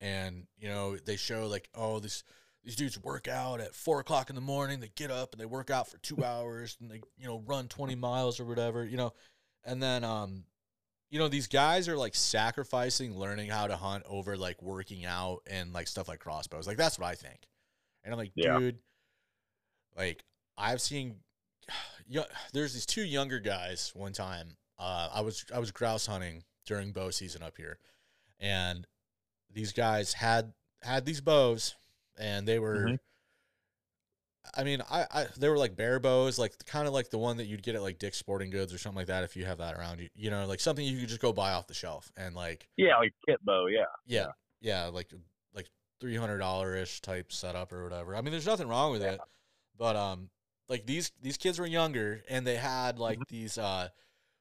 [0.00, 2.22] and you know they show like oh this
[2.66, 4.80] these dudes work out at four o'clock in the morning.
[4.80, 7.68] They get up and they work out for two hours and they you know run
[7.68, 9.14] twenty miles or whatever you know,
[9.64, 10.44] and then um
[11.08, 15.38] you know these guys are like sacrificing learning how to hunt over like working out
[15.48, 16.66] and like stuff like crossbows.
[16.66, 17.38] Like that's what I think,
[18.04, 18.58] and I'm like Yeah.
[18.58, 18.78] dude,
[19.96, 20.24] like
[20.58, 21.16] I've seen.
[22.08, 23.90] Yeah, there's these two younger guys.
[23.92, 27.80] One time, uh, I was I was grouse hunting during bow season up here,
[28.38, 28.86] and
[29.52, 30.52] these guys had
[30.82, 31.74] had these bows,
[32.18, 32.88] and they were.
[32.88, 32.98] Mhm.
[34.56, 37.36] I mean, I, I they were like bear bows, like kind of like the one
[37.38, 39.24] that you'd get at like Dick's Sporting Goods or something like that.
[39.24, 41.52] If you have that around you, you know, like something you could just go buy
[41.52, 43.66] off the shelf and like Yeah, like kit bow.
[43.66, 43.84] Yeah.
[44.06, 44.26] yeah,
[44.60, 45.10] yeah, like
[45.52, 45.66] like
[46.00, 48.14] three hundred dollar ish type setup or whatever.
[48.14, 49.20] I mean, there's nothing wrong with it,
[49.76, 50.30] but um,
[50.68, 53.88] like these these kids were younger and they had like these uh,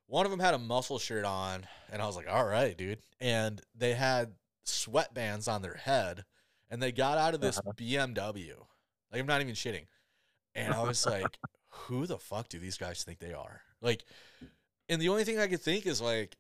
[0.08, 3.00] one of them had a muscle shirt on, and I was like, all right, dude,
[3.20, 4.34] and they had
[4.66, 6.26] sweatbands on their head,
[6.70, 8.54] and they got out of this BMW.
[9.12, 9.86] Like I'm not even shitting,
[10.56, 11.38] and I was like,
[11.70, 13.62] who the fuck do these guys think they are?
[13.82, 14.04] Like,
[14.90, 16.36] and the only thing I could think is like,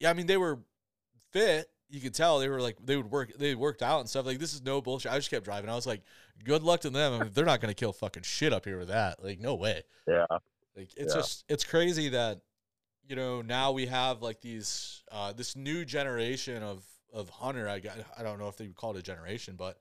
[0.00, 0.58] yeah, I mean they were
[1.30, 1.68] fit.
[1.88, 4.24] You could tell they were like they would work they worked out and stuff.
[4.26, 5.12] Like this is no bullshit.
[5.12, 5.68] I just kept driving.
[5.68, 6.02] I was like,
[6.44, 7.12] good luck to them.
[7.14, 9.22] I mean, they're not gonna kill fucking shit up here with that.
[9.22, 9.82] Like no way.
[10.08, 10.26] Yeah.
[10.74, 11.20] Like it's Yeah.
[11.20, 12.40] just it's crazy that
[13.06, 17.68] you know now we have like these uh this new generation of of hunter.
[17.68, 19.78] I got I don't know if they would call it a generation, but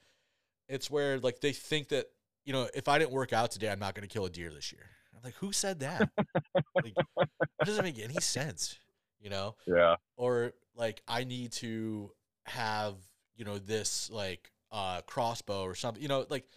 [0.67, 2.07] it's where like they think that
[2.45, 4.71] you know if I didn't work out today, I'm not gonna kill a deer this
[4.71, 4.85] year.
[5.15, 6.09] I'm like, who said that?
[6.75, 8.77] like, it doesn't make any sense.
[9.19, 9.97] You know Yeah.
[10.17, 12.11] or like I need to
[12.47, 12.95] have
[13.35, 16.47] you know this like uh crossbow or something you know like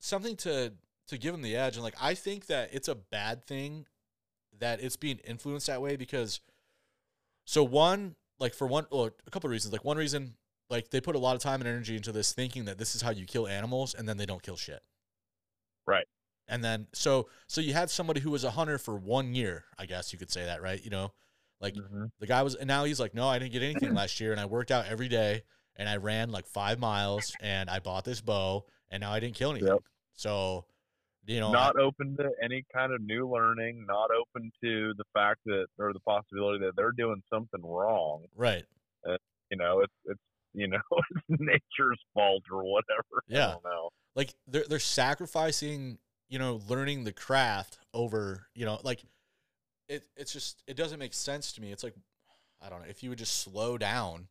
[0.00, 0.74] something to
[1.08, 3.86] to give them the edge and like I think that it's a bad thing
[4.58, 6.40] that it's being influenced that way because
[7.46, 10.34] so one like for one or a couple of reasons like one reason
[10.68, 13.02] like they put a lot of time and energy into this thinking that this is
[13.02, 14.82] how you kill animals and then they don't kill shit
[15.86, 16.06] Right.
[16.48, 19.86] and then so so you had somebody who was a hunter for one year i
[19.86, 21.12] guess you could say that right you know
[21.60, 22.10] like Mhm.
[22.18, 24.40] the guy was, and now he's like, no, I didn't get anything last year, and
[24.40, 25.42] I worked out every day,
[25.76, 29.34] and I ran like five miles, and I bought this bow, and now I didn't
[29.36, 29.68] kill anything.
[29.68, 29.82] Yep.
[30.14, 30.64] So,
[31.30, 33.86] you know, Not open to any kind of new learning.
[33.86, 38.24] Not open to the fact that or the possibility that they're doing something wrong.
[38.34, 38.64] right?
[39.52, 40.20] You know, it's it's
[40.54, 40.78] you know
[41.10, 43.22] it's nature's fault or whatever.
[43.28, 43.48] Yeah.
[43.48, 43.90] I don't know.
[44.14, 49.02] Like they're they're sacrificing, you know, learning the craft over, you know, like
[49.88, 50.04] it.
[50.16, 51.70] It's just it doesn't make sense to me.
[51.72, 51.94] It's like
[52.60, 54.28] I don't know if you would just slow down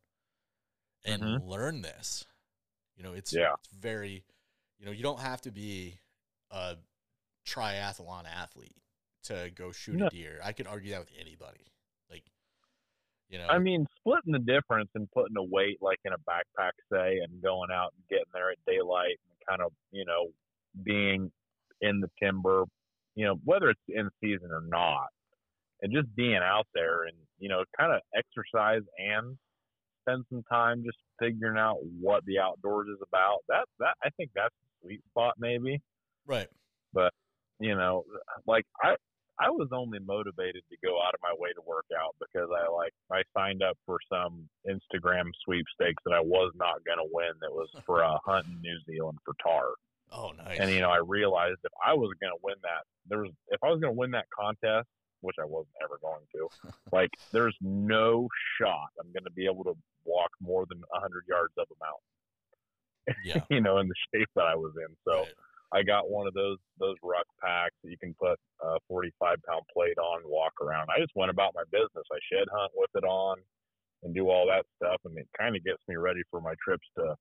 [1.05, 1.47] and Mhm.
[1.47, 2.25] learn this.
[2.95, 3.53] You know, it's Yeah.
[3.59, 4.23] it's very,
[4.77, 5.99] you know, you don't have to be
[6.51, 6.77] a
[7.49, 8.75] triathlon athlete
[9.23, 10.07] to go shoot No.
[10.07, 10.39] a deer.
[10.43, 11.71] I could argue that with anybody.
[12.09, 12.23] Like,
[13.29, 16.71] you know, I mean, splitting the difference and putting a weight like in a backpack,
[16.91, 20.27] say, and going out and getting there at daylight and kind of, you know,
[20.83, 21.31] being
[21.81, 22.63] in the timber,
[23.15, 25.07] you know, whether it's in season or not,
[25.81, 29.37] and just being out there and, you know, kind of exercise and
[30.01, 33.39] spend some time just figuring out what the outdoors is about.
[33.47, 35.81] That, that, I think that's the sweet spot, maybe
[36.25, 36.47] right?
[37.59, 38.05] You know,
[38.47, 38.95] like I
[39.39, 42.69] I was only motivated to go out of my way to work out because I
[42.69, 47.31] like I signed up for some Instagram sweepstakes that I was not going to win.
[47.39, 49.71] That was for a hunt in New Zealand for tahr.
[50.11, 50.59] Oh, nice.
[50.59, 53.63] And you know, I realized if I was going to win that, there was if
[53.63, 54.87] I was going to win that contest,
[55.21, 56.49] which I wasn't ever going to,
[56.91, 58.27] like there's no
[58.59, 63.23] shot I'm going to be able to walk more than 100 yards up a mountain.
[63.23, 63.41] yeah.
[63.49, 64.93] you know, in the shape that I was in.
[65.07, 65.19] So.
[65.19, 65.33] right.
[65.71, 69.63] I got one of those those ruck packs that you can put a 45 pound
[69.71, 70.89] plate on and walk around.
[70.89, 72.05] I just went about my business.
[72.11, 73.37] I shed hunt with it on
[74.03, 76.87] and do all that stuff, and it kind of gets me ready for my trips
[76.97, 77.15] to,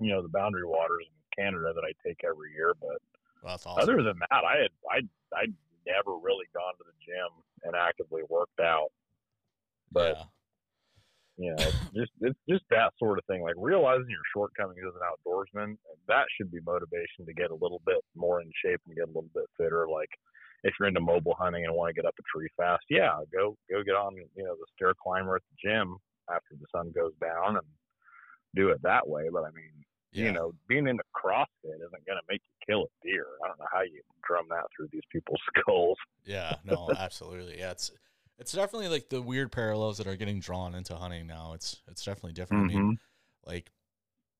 [0.00, 2.74] you know, the boundary waters in Canada that I take every year.
[2.80, 3.00] But
[3.48, 3.72] awesome.
[3.78, 4.98] other than that, I had I
[5.34, 5.46] I
[5.86, 7.32] never really gone to the gym
[7.64, 8.92] and actively worked out.
[9.92, 10.24] But yeah.
[11.40, 11.64] You know,
[11.96, 13.40] just it's just that sort of thing.
[13.40, 15.76] Like realizing your shortcomings as an outdoorsman,
[16.06, 19.14] that should be motivation to get a little bit more in shape and get a
[19.16, 19.88] little bit fitter.
[19.90, 20.10] Like
[20.64, 23.56] if you're into mobile hunting and want to get up a tree fast, yeah, go
[23.70, 25.96] go get on you know the stair climber at the gym
[26.28, 27.66] after the sun goes down and
[28.54, 29.30] do it that way.
[29.32, 29.72] But I mean,
[30.12, 30.24] yeah.
[30.26, 33.24] you know, being into CrossFit isn't going to make you kill a deer.
[33.42, 35.96] I don't know how you drum that through these people's skulls.
[36.26, 37.60] Yeah, no, absolutely.
[37.60, 37.92] Yeah, it's
[38.40, 41.52] it's definitely like the weird parallels that are getting drawn into hunting now.
[41.54, 42.64] It's it's definitely different.
[42.64, 43.50] I mean, mm-hmm.
[43.50, 43.70] like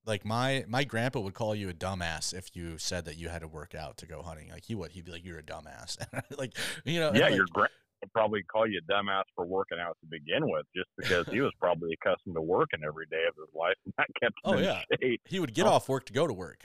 [0.06, 3.42] like my my grandpa would call you a dumbass if you said that you had
[3.42, 4.48] to work out to go hunting.
[4.50, 5.98] Like he would, he'd be like, "You're a dumbass."
[6.38, 9.78] like you know, yeah, like, your grandpa would probably call you a dumbass for working
[9.78, 13.34] out to begin with, just because he was probably accustomed to working every day of
[13.36, 15.16] his life, and that kept oh, him Oh, yeah.
[15.26, 15.72] he would get Oh.
[15.72, 16.64] off work to go to work.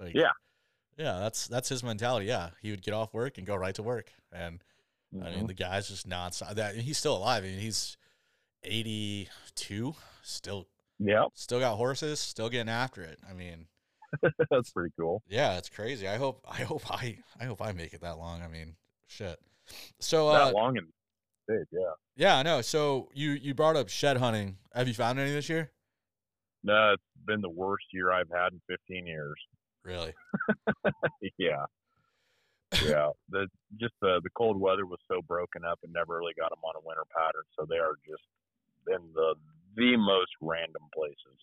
[0.00, 0.32] Like, Yeah.
[0.98, 2.26] yeah, that's that's his mentality.
[2.26, 4.60] Yeah, he would get off work and go right to work, and
[5.22, 5.46] I mean Mhm.
[5.48, 6.54] the guy's just nonstop.
[6.54, 7.44] That he's still alive.
[7.44, 7.96] I mean he's
[8.62, 10.66] eighty two, still
[10.98, 13.18] Yep, still got horses, still getting after it.
[13.28, 13.66] I mean,
[14.50, 15.22] that's pretty cool.
[15.28, 16.08] yeah, it's crazy.
[16.08, 18.42] I hope I hope I I hope I make it that long.
[18.42, 19.38] I mean, shit.
[20.00, 20.86] So that uh, long and
[21.48, 21.92] big, yeah.
[22.16, 22.60] yeah, I know.
[22.62, 24.56] So you you brought up shed hunting.
[24.74, 25.70] Have you found any this year?
[26.62, 29.36] No, it's been the worst year I've had in 15 years.
[29.84, 30.14] Really?
[31.38, 31.64] yeah,
[32.84, 33.10] yeah.
[33.30, 33.46] The
[33.80, 36.74] just the the cold weather was so broken up and never really got them on
[36.76, 38.22] a winter pattern, so they are just
[38.88, 39.34] in the
[39.76, 41.38] the most random places.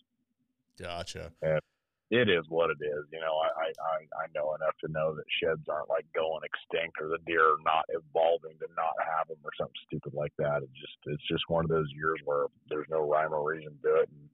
[0.79, 1.31] Gotcha.
[1.41, 1.61] And
[2.09, 3.05] it is what it is.
[3.11, 6.97] You know, I, I, I, know enough to know that sheds aren't like going extinct
[7.01, 10.63] or the deer are not evolving to not have them or something stupid like that.
[10.63, 14.01] It just it's just one of those years where there's no rhyme or reason to
[14.01, 14.09] it.
[14.09, 14.29] And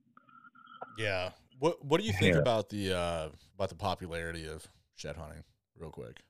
[0.97, 1.31] Yeah.
[1.59, 2.41] What What do you think Yeah.
[2.41, 5.43] about the uh, about the popularity of shed hunting?
[5.77, 6.21] Real quick.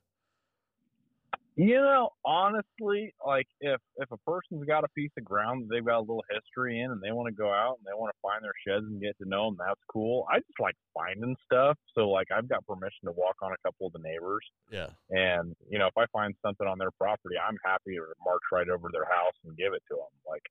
[1.60, 5.86] You know, honestly, like if if a person's got a piece of ground that they've
[5.86, 8.20] got a little history in and they want to go out and they want to
[8.22, 10.26] find their sheds and get to know them, that's cool.
[10.32, 11.78] I just like finding stuff.
[11.96, 14.46] So like I've got permission to walk on a couple of the neighbors.
[14.72, 14.96] Yeah.
[15.10, 18.70] And you know, if I find something on their property, I'm happy to march right
[18.70, 20.14] over to their house and give it to them.
[20.26, 20.44] Like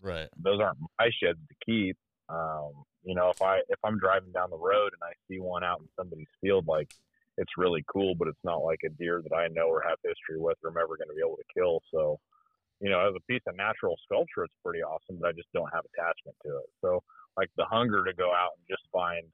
[0.00, 0.28] Right.
[0.40, 1.98] those aren't my sheds to keep.
[2.30, 2.72] Um,
[3.04, 5.80] you know, if I if I'm driving down the road and I see one out
[5.80, 6.88] in somebody's field, like
[7.36, 10.40] it's really cool, but it's not like a deer that I know or have history
[10.40, 11.80] with or I'm ever going to be able to kill.
[11.92, 12.18] So,
[12.80, 15.72] you know, as a piece of natural sculpture, it's pretty awesome, but I just don't
[15.72, 16.70] have attachment to it.
[16.80, 17.02] So,
[17.36, 19.24] like the hunger to go out and just find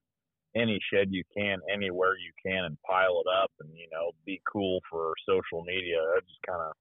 [0.55, 4.43] any shed you can, anywhere you can, and pile it up, and you know, be
[4.51, 5.99] cool for social media.
[5.99, 6.73] I just kind of,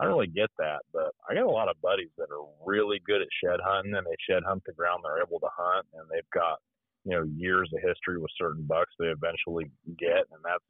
[0.00, 0.80] I don't really get that.
[0.92, 4.06] But I got a lot of buddies that are really good at shed hunting, and
[4.06, 6.58] they shed hunt the ground they're able to hunt, and they've got,
[7.04, 10.64] you know, years of history with certain bucks they eventually get, and that's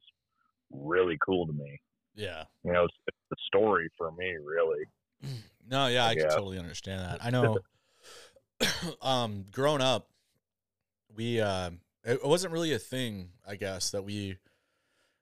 [0.71, 1.79] really cool to me.
[2.15, 2.43] Yeah.
[2.63, 4.85] You know, it's, it's the story for me, really.
[5.65, 7.23] No, yeah, I can totally understand that.
[7.23, 7.57] I know.
[9.01, 10.09] um, growing up,
[11.15, 11.69] we uh,
[12.03, 14.37] it wasn't really a thing, I guess, that we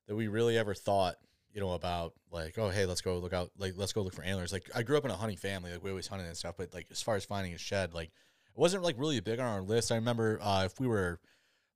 [0.07, 1.17] that we really ever thought,
[1.53, 4.23] you know, about like, oh, hey, let's go look out, like, let's go look for
[4.23, 4.51] antlers.
[4.51, 6.73] Like, I grew up in a hunting family, like we always hunted and stuff, but
[6.73, 8.11] like as far as finding a shed, like,
[8.55, 9.91] it wasn't like really big on our list.
[9.91, 11.19] I remember uh, if we were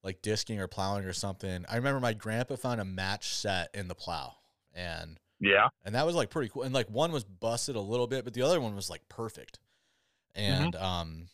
[0.04, 3.88] like disking or plowing or something, I remember my grandpa found a match set in
[3.88, 4.34] the plow,
[4.74, 5.70] and Yeah.
[5.84, 6.64] and that was like pretty cool.
[6.64, 9.60] And like one was busted a little bit, but the other one was like perfect.
[10.36, 11.28] And um,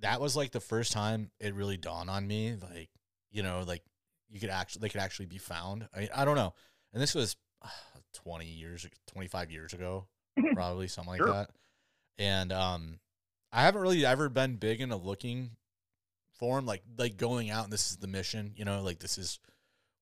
[0.00, 2.88] that was like the first time it really dawned on me, like
[3.30, 3.82] you know, like
[4.30, 5.88] you could actually they could actually be found.
[5.94, 6.54] I I don't know.
[6.92, 7.68] And this was uh,
[8.14, 10.06] twenty years, twenty five years ago,
[10.54, 11.32] probably something like Sure.
[11.32, 11.50] that.
[12.18, 12.98] And um,
[13.52, 15.50] I haven't really ever been big into looking
[16.38, 19.18] for them, like like going out and this is the mission, you know, like this
[19.18, 19.38] is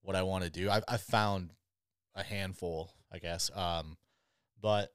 [0.02, 0.70] what I want to do.
[0.70, 1.50] I've I've found
[2.14, 3.50] a handful, I guess.
[3.54, 3.96] Um,
[4.60, 4.92] but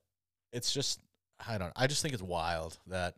[0.51, 0.99] it's just
[1.47, 1.73] I don't.
[1.75, 3.15] I just think it's wild that.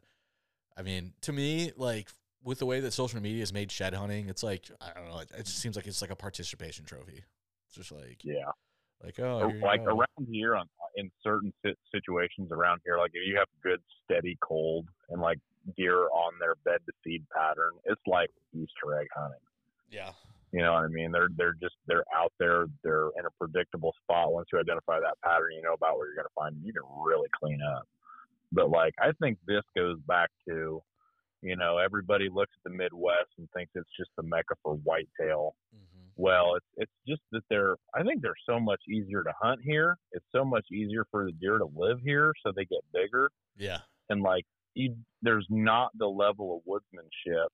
[0.76, 2.10] I mean, to me, like
[2.44, 5.20] with the way that social media has made shed hunting, it's like I don't know.
[5.20, 7.24] It, it just seems like it's like a participation trophy.
[7.68, 8.52] It's just like Yeah.
[9.04, 11.54] like oh, you like around here on in certain
[11.94, 15.40] situations around here, like if you have good steady cold and like
[15.78, 19.40] deer on their bed to feed pattern, it's like Easter egg hunting.
[19.90, 20.12] Yeah.
[20.52, 21.12] You know what I mean?
[21.12, 22.66] They're they're just they're out there.
[22.84, 24.32] They're in a predictable spot.
[24.32, 26.62] Once you identify that pattern, you know about where you're going to find them.
[26.64, 27.88] You can really clean up.
[28.52, 30.82] But like I think this goes back to,
[31.42, 35.56] you know, everybody looks at the Midwest and thinks it's just the mecca for whitetail.
[36.16, 39.98] Well, it's it's just that they're I think they're so much easier to hunt here.
[40.12, 43.80] It's so much easier for the deer to live here, so they get bigger Yeah.
[44.10, 44.46] and like
[44.76, 47.48] you, there's not the level of woodsmanship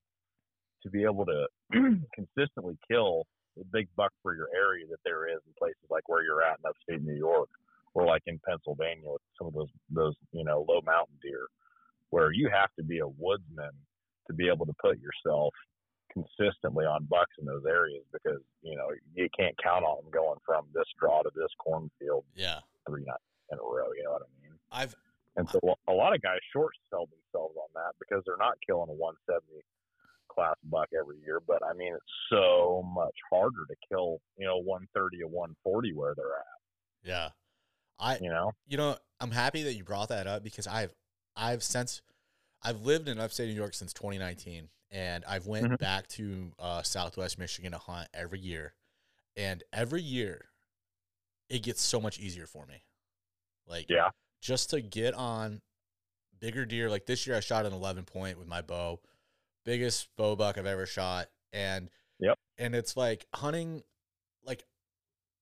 [0.84, 1.48] to be able to
[2.16, 3.24] consistently kill
[3.60, 6.58] a big buck for your area that there is in places like where you're at
[6.60, 7.50] in upstate New York
[7.94, 11.48] or like in Pennsylvania with some of those those you know low mountain deer
[12.12, 13.72] where you have to be a woodsman
[14.28, 15.54] to be able to put yourself
[16.12, 20.38] consistently on bucks in those areas because you know you can't count on them going
[20.46, 22.60] from this draw to this cornfield Yeah.
[22.88, 24.96] three nights in a row you know what I mean I've
[25.36, 28.90] and so a lot of guys short sell themselves on that because they're not killing
[28.90, 29.64] a 170
[30.28, 31.40] class buck every year.
[31.46, 36.14] But I mean, it's so much harder to kill, you know, 130 or 140 where
[36.16, 36.60] they're at,
[37.04, 37.30] yeah.
[38.00, 38.52] I you know?
[38.68, 40.94] you know, I'm happy that you brought that up because I've
[41.38, 42.02] I've since
[42.62, 45.78] I've lived in upstate New York since 2019 and I've went Mhm.
[45.80, 48.74] back to uh, Southwest Michigan to hunt every year.
[49.36, 50.50] And every year
[51.50, 52.84] it gets so much easier for me.
[53.68, 54.10] Like Yeah.
[54.42, 55.62] just to get on
[56.40, 56.90] bigger deer.
[56.90, 59.02] Like this year, I shot an 11 point with my bow,
[59.66, 61.30] biggest bow buck I've ever shot.
[61.54, 61.90] And
[62.20, 62.38] Yep.
[62.58, 63.84] and it's like hunting,
[64.44, 64.66] like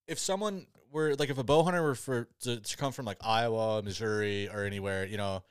[0.06, 3.18] if someone were like if a bow hunter were for to, to come from like
[3.20, 5.42] Iowa, Missouri, or anywhere, you know,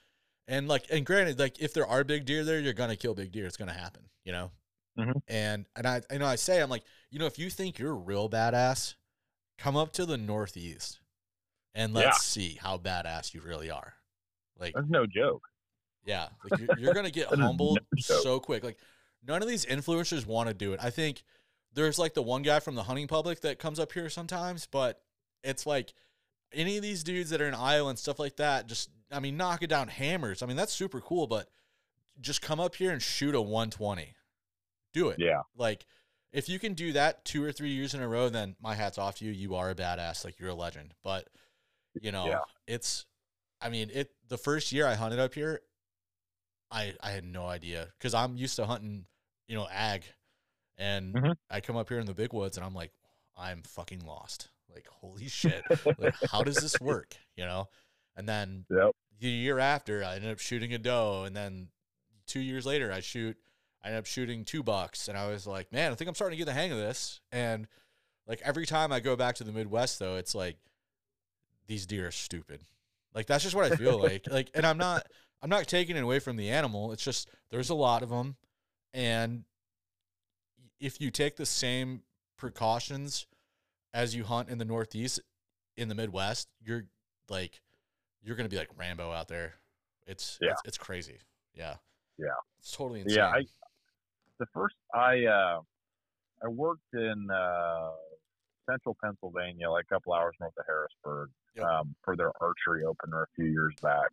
[0.48, 3.32] and like and granted, like if there are big deer there, you're gonna kill big
[3.32, 3.46] deer.
[3.46, 4.52] It's gonna happen, you know.
[4.98, 5.22] Mhm.
[5.28, 7.96] And and I you know I say I'm like you know if you think you're
[7.96, 8.96] real badass,
[9.58, 11.00] come up to the Northeast,
[11.76, 12.12] and let's Yeah.
[12.52, 13.94] see how badass you really are.
[14.60, 15.44] Like That's no joke.
[16.06, 18.64] yeah, like you're, you're gonna get humbled no so quick.
[18.64, 18.78] Like
[19.26, 20.80] none of these influencers want to do it.
[20.82, 21.24] I think
[21.74, 25.02] there's like the one guy from the hunting public that comes up here sometimes, but
[25.44, 25.94] it's like
[26.54, 28.66] any of these dudes that are in Iowa and stuff like that.
[28.68, 30.42] Just I mean, knock it down hammers.
[30.44, 31.50] I mean, that's super cool, but
[32.20, 34.14] just come up here and shoot a 120.
[34.94, 35.20] Do it.
[35.20, 35.42] Yeah.
[35.56, 35.86] Like
[36.34, 38.98] if you can do that two or three years in a row, then my hat's
[38.98, 39.32] off to you.
[39.32, 40.26] You are a badass.
[40.26, 40.94] Like you're a legend.
[41.04, 41.28] But
[42.02, 42.40] you know, Yeah.
[42.68, 43.06] it's
[43.62, 45.62] I mean, it the first year I hunted up here,
[46.72, 49.06] I I had no idea because I'm used to hunting,
[49.48, 50.04] you know, ag,
[50.78, 51.36] and Mhm.
[51.50, 52.92] I come up here in the big woods and I'm like,
[53.36, 54.50] I'm fucking lost.
[54.74, 55.64] Like, holy shit!
[55.98, 57.16] like, how does this work?
[57.36, 57.70] You know,
[58.18, 58.92] and then Yep.
[59.22, 61.70] the year after, I ended up shooting a doe, and then
[62.26, 63.38] two years later, I shoot.
[63.82, 66.36] I ended up shooting two bucks, and I was like, man, I think I'm starting
[66.38, 67.22] to get the hang of this.
[67.32, 67.68] And
[68.28, 70.58] like every time I go back to the Midwest, though, it's like
[71.68, 72.62] these deer are stupid.
[73.14, 74.26] Like that's just what I feel like.
[74.32, 75.08] Like, and I'm not,
[75.42, 76.92] I'm not taking it away from the animal.
[76.92, 78.36] It's just there's a lot of them,
[78.94, 79.44] and
[80.80, 82.02] if you take the same
[82.38, 83.26] precautions
[83.94, 85.20] as you hunt in the Northeast,
[85.76, 86.86] in the Midwest, you're
[87.30, 87.62] like,
[88.28, 89.54] you're gonna be like Rambo out there.
[90.06, 90.52] It's Yeah.
[90.52, 91.18] it's, it's crazy.
[91.54, 91.76] Yeah.
[92.18, 92.28] Yeah.
[92.60, 93.18] It's totally insane.
[93.18, 93.30] Yeah.
[93.30, 93.46] I,
[94.40, 95.62] the first, I, uh,
[96.44, 97.92] I worked in, uh,
[98.70, 101.66] central Pennsylvania, like a couple hours north of Harrisburg, Yep.
[101.66, 104.10] um, for their archery opener a few years back.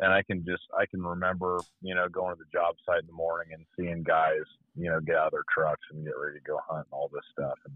[0.00, 3.06] And I can just, I can remember, you know, going to the job site in
[3.06, 4.42] the morning and seeing guys,
[4.74, 7.08] you know, get out of their trucks and get ready to go hunt and all
[7.12, 7.58] this stuff.
[7.66, 7.74] And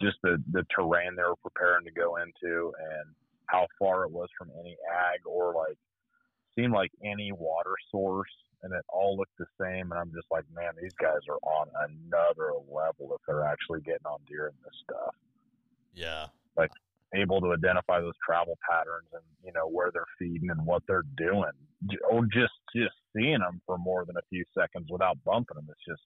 [0.00, 3.06] just the, the terrain they were preparing to go into and
[3.48, 5.76] how far it was from any ag or like,
[6.56, 8.30] seemed like any water source
[8.62, 9.92] and it all looked the same.
[9.92, 14.06] And I'm just like, man, these guys are on another level if they're actually getting
[14.06, 15.14] on deer in this stuff
[15.98, 16.26] yeah.
[16.56, 16.70] Like
[17.14, 21.08] able to identify those travel patterns and you know where they're feeding and what they're
[21.16, 21.56] doing
[22.10, 25.80] or just just seeing them for more than a few seconds without bumping them it's
[25.88, 26.02] just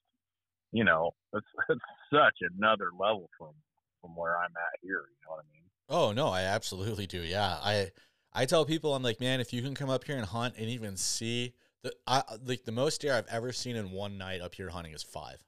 [0.71, 3.51] you know it's, it's such another level from
[3.99, 7.21] from where i'm at here you know what i mean Oh no, I absolutely do.
[7.21, 7.91] Yeah, I
[8.33, 10.69] I tell people I'm like, man, if you can come up here and hunt and
[10.69, 11.53] even see
[11.83, 14.93] the I like the most deer I've ever seen in one night up here hunting
[14.93, 15.43] is five.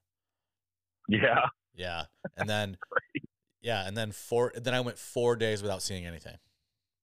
[1.08, 2.06] yeah Yeah,
[2.38, 2.78] and then
[3.62, 4.54] yeah, and then four.
[4.56, 6.38] Then I went four days without seeing anything.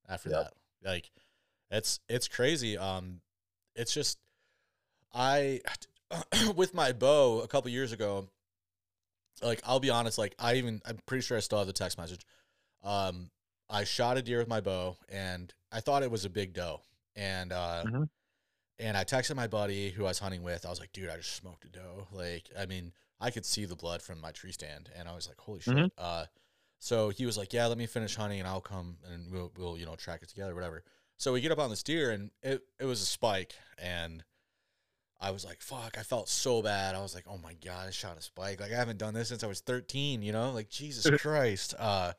[0.09, 0.39] After Yep.
[0.39, 0.55] that,
[0.85, 1.11] like
[1.70, 2.76] it's it's crazy.
[2.78, 3.20] Um,
[3.76, 4.18] it's just
[5.12, 5.61] I
[6.57, 8.28] with my bow a couple years ago.
[9.43, 11.99] Like I'll be honest, like I even I'm pretty sure I still have the text
[11.99, 12.24] message.
[12.83, 13.30] Um,
[13.68, 16.80] I shot a deer with my bow, and I thought it was a big doe,
[17.16, 18.09] and uh, Mhm.
[18.78, 20.66] and I texted my buddy who I was hunting with.
[20.66, 22.09] I was like, dude, I just smoked a doe.
[22.12, 25.28] Like, I mean, I could see the blood from my tree stand, and I was
[25.28, 25.76] like, holy shit.
[25.76, 25.91] Mhm.
[25.97, 26.26] Uh,
[26.85, 29.78] So he was like, "Yeah, let me finish hunting, and I'll come and we'll, we'll
[29.78, 30.83] you know track it together, whatever."
[31.16, 34.24] So we get up on this deer, and it it was a spike, and
[35.20, 36.97] I was like, "Fuck!" I felt so bad.
[36.97, 38.61] I was like, "Oh my god, I shot a spike!
[38.61, 40.22] Like I haven't done this since I was 13.
[40.22, 42.14] You know, like Jesus Christ." Uh.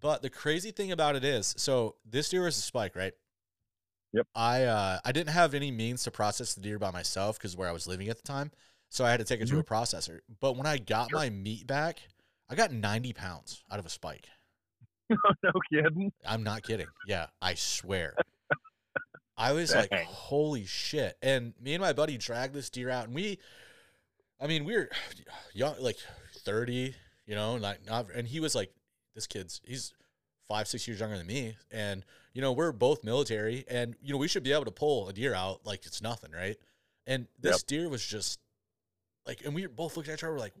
[0.00, 3.12] But the crazy thing about it is, so this deer was a spike, right?
[4.12, 4.26] Yep.
[4.34, 7.68] I uh, I didn't have any means to process the deer by myself because where
[7.68, 8.50] I was living at the time,
[8.88, 10.20] so I had to take it to a processor.
[10.40, 11.16] But when I got Mm-hmm.
[11.16, 11.18] Sure.
[11.20, 12.00] my meat back,
[12.48, 14.26] I got 90 pounds out of a spike.
[15.10, 16.12] no kidding.
[16.26, 16.86] I'm not kidding.
[17.06, 18.14] Yeah, I swear.
[19.36, 21.16] I was like, holy shit.
[21.22, 23.38] And me and my buddy dragged this deer out and we
[24.40, 24.90] I mean, we were
[25.54, 25.98] young like
[26.38, 26.94] 30,
[27.26, 28.72] you know, like not and he was like
[29.20, 29.92] this kid's he's
[30.48, 31.56] five, six years younger than me.
[31.70, 32.04] And,
[32.34, 35.12] you know, we're both military and you know, we should be able to pull a
[35.12, 36.56] deer out like it's nothing, right?
[37.06, 37.66] And this Yep.
[37.66, 38.40] deer was just
[39.26, 40.54] like and we both looked at each other we're like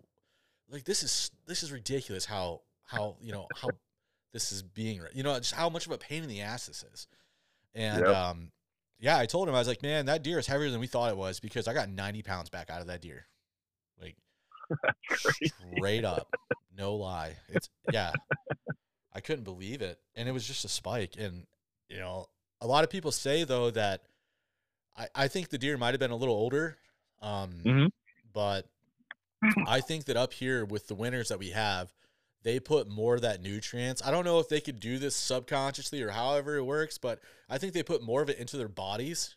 [0.70, 3.70] like this is this is ridiculous how how you know how
[4.32, 6.84] this is being you know just how much of a pain in the ass this
[6.92, 7.06] is
[7.74, 8.14] and Yep.
[8.14, 8.52] um
[9.00, 11.10] yeah i told him i was like man that deer is heavier than we thought
[11.10, 13.26] it was because i got 90 pounds back out of that deer.
[15.76, 16.28] straight up
[16.76, 18.12] no lie it's yeah
[19.12, 21.46] i couldn't believe it and it was just a spike and
[21.88, 22.26] you know
[22.60, 24.02] a lot of people say though that
[24.96, 26.76] i i think the deer might have been a little older
[27.22, 27.90] um Mhm.
[28.32, 28.66] but
[29.66, 31.90] I think that up here with the winters that we have,
[32.42, 34.02] they put more of that nutrients.
[34.04, 37.56] I don't know if they could do this subconsciously or however it works, but I
[37.56, 39.36] think they put more of it into their bodies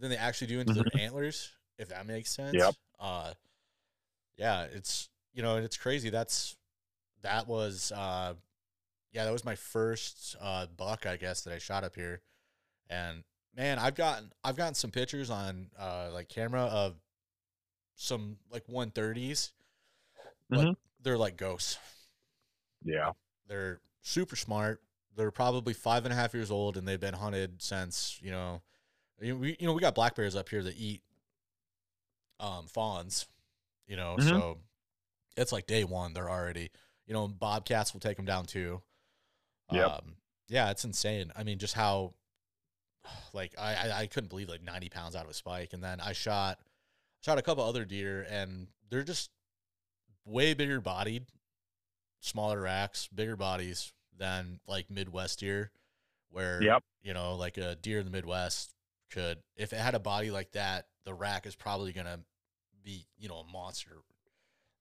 [0.00, 2.56] than they actually do into their antlers, if that makes sense.
[2.56, 2.74] Yep.
[2.98, 3.34] Uh
[4.36, 6.10] yeah, it's you know, and it's crazy.
[6.10, 6.56] That's
[7.22, 8.34] that was uh
[9.12, 12.22] yeah, that was my first uh buck, I guess, that I shot up here.
[12.90, 13.24] And
[13.56, 16.96] man, I've gotten I've gotten some pictures on uh like camera of
[17.96, 19.52] some like 130s,
[20.52, 20.76] but Mhm.
[21.02, 21.78] they're like ghosts.
[22.84, 23.12] Yeah.
[23.48, 24.82] They're super smart.
[25.16, 28.62] They're probably five and a half years old, and they've been hunted since you know,
[29.20, 31.02] you we you know we got black bears up here that eat
[32.40, 33.26] um fawns,
[33.86, 34.28] you know, Mhm.
[34.28, 34.58] so
[35.36, 36.12] it's like day one.
[36.12, 36.70] They're already
[37.06, 38.82] you know bobcats will take them down too.
[39.72, 39.90] Yep.
[39.90, 40.16] Um,
[40.48, 41.32] yeah, it's insane.
[41.36, 42.14] I mean, just how
[43.32, 46.00] like I, I I couldn't believe like 90 pounds out of a spike, and then
[46.00, 46.60] I shot
[47.22, 49.30] shot a couple other deer, and they're just
[50.24, 51.26] way bigger bodied,
[52.20, 55.70] smaller racks, bigger bodies than like Midwest deer,
[56.30, 56.82] where Yep.
[57.02, 58.74] you know like a deer in the Midwest
[59.10, 62.20] could if it had a body like that, the rack is probably gonna
[62.86, 63.98] be you know a monster.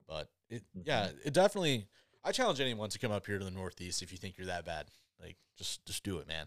[0.08, 0.82] But it mm-hmm.
[0.86, 1.88] yeah, it definitely.
[2.24, 4.66] I challenge anyone to come up here to the Northeast if you think you're that
[4.66, 4.86] bad.
[5.20, 6.45] Like just just do it, man.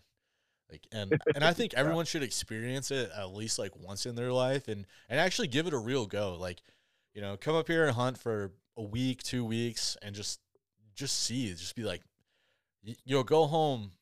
[0.71, 4.33] Like and and I think everyone should experience it at least like once in their
[4.33, 6.37] life and and actually give it a real go.
[6.41, 6.63] Like,
[7.13, 10.41] you know, come up here and hunt for a week, two weeks, and just
[10.95, 11.49] just see.
[11.51, 12.03] Just be like,
[13.05, 13.93] you'll go home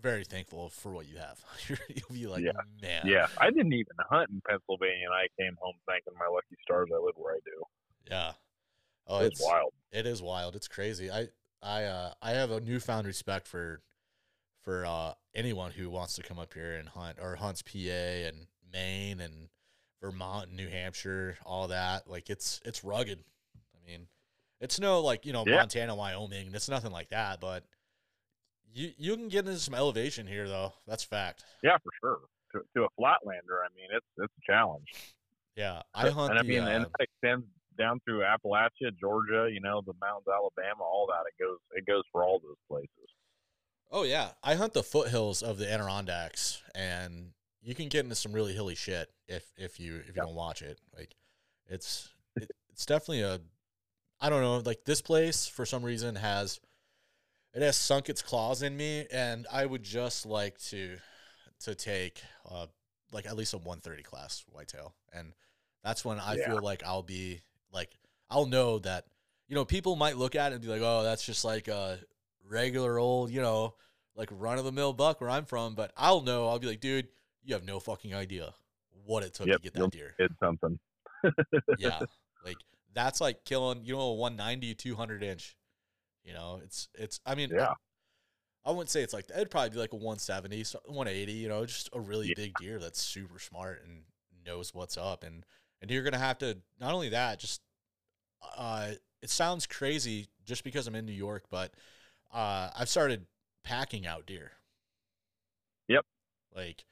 [0.00, 1.40] very thankful for what you have.
[1.88, 2.52] You'll be like, Yeah.
[2.82, 3.26] man, Yeah.
[3.40, 6.98] I didn't even hunt in Pennsylvania, and I came home thanking my lucky stars I
[7.02, 7.62] live where I do.
[8.10, 8.32] yeah.
[9.08, 9.72] Oh, it's it's wild.
[9.92, 10.56] It is wild.
[10.56, 11.10] It's crazy.
[11.10, 11.28] I
[11.62, 13.80] I uh I have a newfound respect for
[14.62, 18.48] for uh anyone who wants to come up here and hunt or hunts PA and
[18.72, 19.48] Maine and
[20.02, 22.08] Vermont and New Hampshire, all that.
[22.10, 23.20] Like it's it's rugged.
[23.76, 24.08] I mean,
[24.60, 25.56] it's no like, you know, Yeah.
[25.58, 26.50] Montana, Wyoming.
[26.52, 27.62] It's nothing like that, but
[28.74, 30.72] you you can get into some elevation here though.
[30.86, 31.44] That's fact.
[31.62, 32.20] Yeah, for sure.
[32.52, 34.86] To, to a flatlander, I mean, it's it's a challenge.
[35.56, 35.82] Yeah.
[35.94, 37.46] I hunt and I the, mean, uh, and that extends
[37.78, 39.48] down through Appalachia, Georgia.
[39.52, 41.24] You know, the mountains, Alabama, all that.
[41.26, 42.90] It goes it goes for all those places.
[43.90, 48.32] Oh yeah, I hunt the foothills of the Adirondacks, and you can get into some
[48.32, 50.78] really hilly shit if if you if you don't watch it.
[50.96, 51.14] Like,
[51.68, 53.40] it's it, it's definitely a,
[54.20, 56.60] I don't know, like this place for some reason has,
[57.56, 60.98] it has sunk its claws in me, and I would just like to,
[61.60, 62.66] to take uh
[63.12, 65.32] like at least a one thirty class whitetail, and
[65.82, 66.46] that's when I Yeah.
[66.46, 67.40] feel like I'll be
[67.72, 67.90] like
[68.30, 69.06] I'll know that
[69.48, 71.98] you know people might look at it and be like, oh, that's just like a
[72.48, 73.74] regular old, you know,
[74.14, 75.74] like run of the mill buck where I'm from.
[75.74, 77.08] But I'll know, I'll be like, dude,
[77.44, 78.52] you have no fucking idea
[79.04, 80.14] what it took Yep, to get that deer.
[80.18, 80.78] It's something.
[81.76, 82.02] yeah.
[82.44, 82.58] Like
[82.94, 85.56] that's like killing, you know, a 190, 200 inch.
[86.26, 87.68] You know, it's, it's, I mean, Yeah.
[88.64, 91.64] I, I wouldn't say it's like, it'd probably be like a 170, 180, you know,
[91.64, 92.34] just a really Yeah.
[92.36, 94.02] big deer that's super smart and
[94.44, 95.22] knows what's up.
[95.22, 95.46] And,
[95.80, 97.62] and you're going to have to, not only that, just,
[98.56, 98.90] uh,
[99.22, 101.72] it sounds crazy just because I'm in New York, but
[102.34, 103.26] uh, I've started
[103.62, 104.50] packing out deer.
[105.88, 106.04] Yep.
[106.54, 106.84] Like,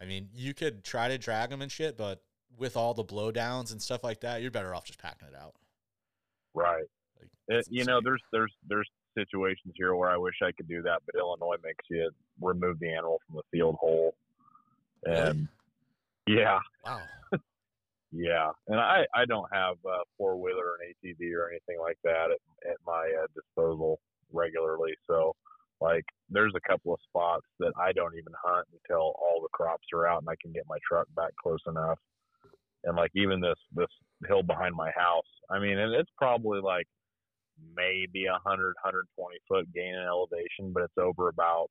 [0.00, 2.22] I mean, you could try to drag them and shit, but
[2.58, 5.54] with all the blowdowns and stuff like that, you're better off just packing it out.
[6.54, 6.84] Right.
[7.48, 11.02] It, you know, there's there's there's situations here where I wish I could do that,
[11.06, 14.14] but Illinois makes you remove the animal from the field whole.
[15.04, 15.48] And
[16.26, 17.00] yeah, Wow.
[18.12, 21.98] yeah, and I I don't have a four wheeler or an ATV or anything like
[22.04, 24.00] that at, at my uh, disposal
[24.32, 24.94] regularly.
[25.06, 25.34] So
[25.80, 29.86] like, there's a couple of spots that I don't even hunt until all the crops
[29.92, 31.98] are out and I can get my truck back close enough.
[32.84, 33.88] And like even this this
[34.26, 36.86] hill behind my house, I mean, and it's probably like
[37.76, 41.68] maybe a hundred, hundred twenty foot gain in elevation, but it's over about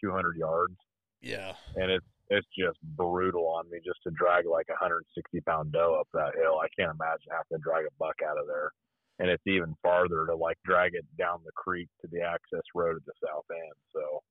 [0.00, 0.76] 200 yards
[1.20, 1.54] Yeah.
[1.76, 5.94] and it's it's just brutal on me just to drag like a 160 pound doe
[6.00, 6.58] up that hill.
[6.58, 8.70] I can't imagine having to drag a buck out of there,
[9.18, 12.96] and it's even farther to like drag it down the creek to the access road
[12.96, 13.76] at the south end.
[13.92, 14.22] So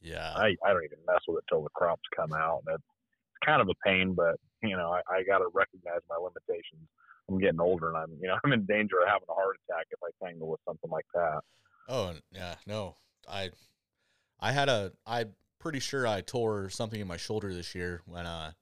[0.00, 0.32] Yeah.
[0.36, 2.84] I I don't even mess with it till the crops come out, and it's
[3.44, 6.86] kind of a pain, but you know I, I got to recognize my limitations.
[7.30, 9.86] I'm getting older, and I'm you know I'm in danger of having a heart attack
[9.90, 11.40] if I tangle with something like that.
[11.88, 12.96] Oh yeah, no.
[13.28, 13.50] I
[14.40, 18.26] I had a I'm pretty sure I tore something in my shoulder this year when
[18.26, 18.52] uh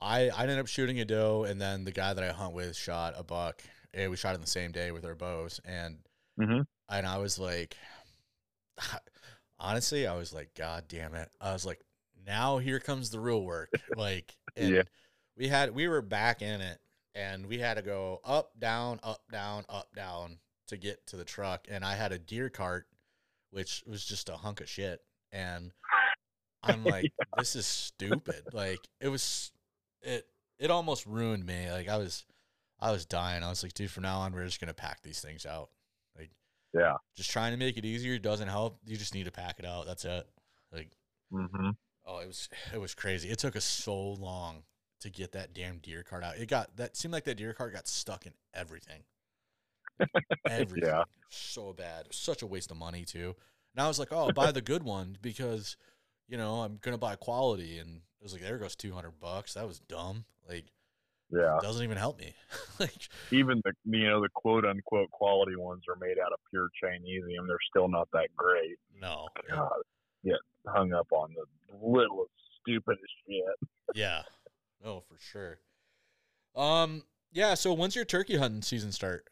[0.00, 2.76] I I ended up shooting a doe and then the guy that I hunt with
[2.76, 3.62] shot a buck.
[3.94, 5.98] And we shot it the same day with our bows and
[6.38, 6.60] Mm-hmm.
[6.88, 7.76] and I was like
[9.58, 11.28] honestly, I was like, God damn it.
[11.40, 11.80] I was like,
[12.26, 13.70] now here comes the real work.
[13.96, 14.82] Like and Yeah.
[15.36, 16.78] we had we were back in it
[17.18, 20.38] and we had to go up, down, up, down, up, down
[20.68, 21.66] to get to the truck.
[21.68, 22.86] And I had a deer cart,
[23.50, 25.00] which was just a hunk of shit.
[25.32, 25.72] And
[26.62, 28.42] I'm like, this is stupid.
[28.52, 29.50] Like it was
[30.02, 30.26] it
[30.60, 31.70] it almost ruined me.
[31.72, 32.24] Like I was
[32.78, 33.42] I was dying.
[33.42, 35.70] I was like, dude, from now on we're just gonna pack these things out.
[36.16, 36.30] Like
[36.72, 36.94] Yeah.
[37.16, 38.78] just trying to make it easier doesn't help.
[38.86, 39.86] You just need to pack it out.
[39.86, 40.26] That's it.
[40.72, 40.92] Like
[41.32, 41.70] Mm-hmm.
[42.06, 43.28] oh, it was it was crazy.
[43.28, 44.62] It took us so long
[45.00, 46.36] to get that damn deer cart out.
[46.38, 49.02] It got that seemed like that deer cart got stuck in everything.
[50.48, 50.88] everything.
[50.88, 51.04] Yeah.
[51.28, 52.06] So bad.
[52.10, 53.34] Such a waste of money too.
[53.74, 55.76] And I was like, oh, I'll buy the good one because,
[56.28, 57.78] you know, I'm gonna buy quality.
[57.78, 59.54] And it was like, there goes two hundred bucks.
[59.54, 60.24] That was dumb.
[60.48, 60.66] Like,
[61.30, 61.56] Yeah.
[61.56, 62.34] it doesn't even help me.
[62.80, 66.68] like, even the you know the quote unquote quality ones are made out of pure
[66.82, 67.46] Chinesium.
[67.46, 68.76] They're still not that great.
[69.00, 69.28] no.
[69.50, 69.70] God,
[70.24, 70.36] get
[70.66, 72.30] hung up on the littlest
[72.62, 73.68] stupidest shit.
[73.94, 74.22] Yeah.
[74.84, 75.58] No, for sure.
[76.54, 77.02] Um.
[77.32, 77.54] Yeah.
[77.54, 79.28] So when's your turkey hunting season start?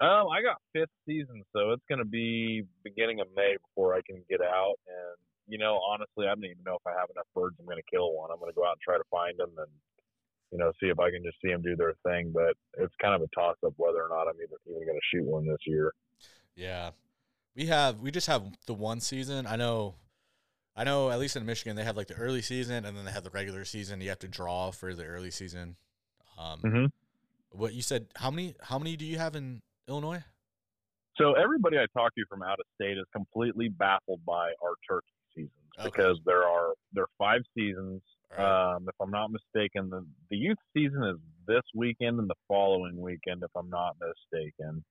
[0.00, 4.22] Um, I got fifth season, so it's gonna be beginning of May before I can
[4.28, 4.74] get out.
[4.88, 5.16] And
[5.46, 7.56] you know, honestly, I don't even know if I have enough birds.
[7.60, 8.30] I'm gonna kill one.
[8.32, 9.70] I'm gonna go out and try to find them and
[10.50, 12.32] you know see if I can just see them do their thing.
[12.34, 15.24] But it's kind of a toss up whether or not I'm even even gonna shoot
[15.24, 15.92] one this year.
[16.56, 16.90] Yeah.
[17.54, 19.46] We have we just have the one season.
[19.46, 19.94] I know
[20.74, 23.12] I know at least in Michigan they have like the early season and then they
[23.12, 24.00] have the regular season.
[24.00, 25.76] You have to draw for the early season.
[26.38, 26.86] Um Mm-hmm.
[27.58, 30.24] what you said how many how many do you have in Illinois?
[31.16, 35.06] So everybody I talk to from out of state is completely baffled by our turkey
[35.34, 35.88] seasons Okay.
[35.90, 38.00] because there are there are five seasons.
[38.30, 38.74] All right.
[38.76, 41.16] Um, if I'm not mistaken, the the youth season is
[41.46, 44.82] this weekend and the following weekend, if I'm not mistaken.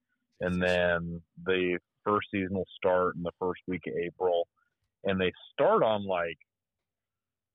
[0.41, 4.47] And then the first season will start in the first week of April,
[5.03, 6.37] and they start on like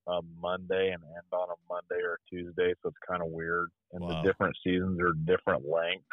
[0.09, 3.71] a Monday and end on a Monday or a Tuesday, so it's kind of weird.
[3.93, 4.09] And Wow.
[4.23, 6.07] the different seasons are different lengths,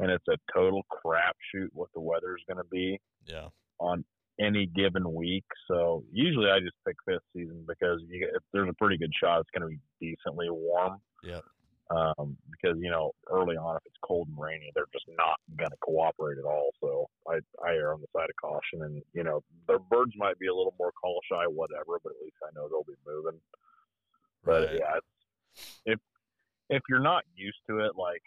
[0.00, 3.50] and it's a total crapshoot what the weather's going to be Yeah.
[3.78, 4.04] on
[4.40, 5.44] any given week.
[5.68, 9.40] So usually I just pick fifth season because you, if there's a pretty good shot
[9.40, 11.00] it's going to be decently warm.
[11.22, 11.44] Yep.
[11.92, 15.70] Um, because you know early on if it's cold and rainy they're just not going
[15.70, 16.70] to cooperate at all.
[16.80, 20.38] So I I err on the side of caution, and you know the birds might
[20.38, 23.40] be a little more call shy, whatever, but at least I know they'll be moving.
[24.44, 24.78] But Right.
[24.80, 25.06] yeah, it's,
[25.84, 25.98] if
[26.70, 28.22] if you're not used to it, like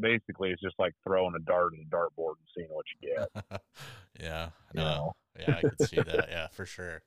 [0.00, 3.60] basically it's just like throwing a dart at a dartboard and seeing what you get.
[4.20, 4.50] yeah.
[4.72, 4.84] You No.
[4.84, 5.12] know?
[5.38, 6.28] Yeah, I could see that.
[6.30, 7.02] Yeah, for sure.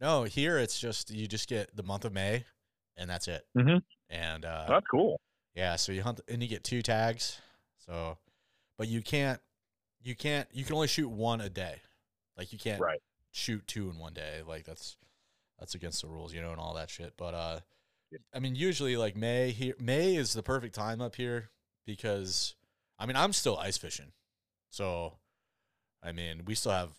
[0.00, 2.44] No, here it's just you just get the month of May
[2.96, 3.44] and that's it.
[3.56, 3.82] Mhm.
[4.10, 5.20] And uh That's cool.
[5.54, 7.38] Yeah, so you hunt and you get two tags.
[7.86, 8.16] So,
[8.78, 9.40] but you can't,
[10.02, 11.76] you can't, you can only shoot one a day.
[12.36, 13.00] Like you can't Right.
[13.32, 14.42] shoot two in one day.
[14.46, 14.96] Like that's
[15.58, 17.14] that's against the rules, you know, and all that shit.
[17.16, 17.60] But uh.
[18.34, 21.48] I mean, usually like May here, May is the perfect time up here
[21.86, 22.54] because,
[22.98, 24.12] I mean, I'm still ice fishing.
[24.68, 25.14] So,
[26.02, 26.90] I mean, we still have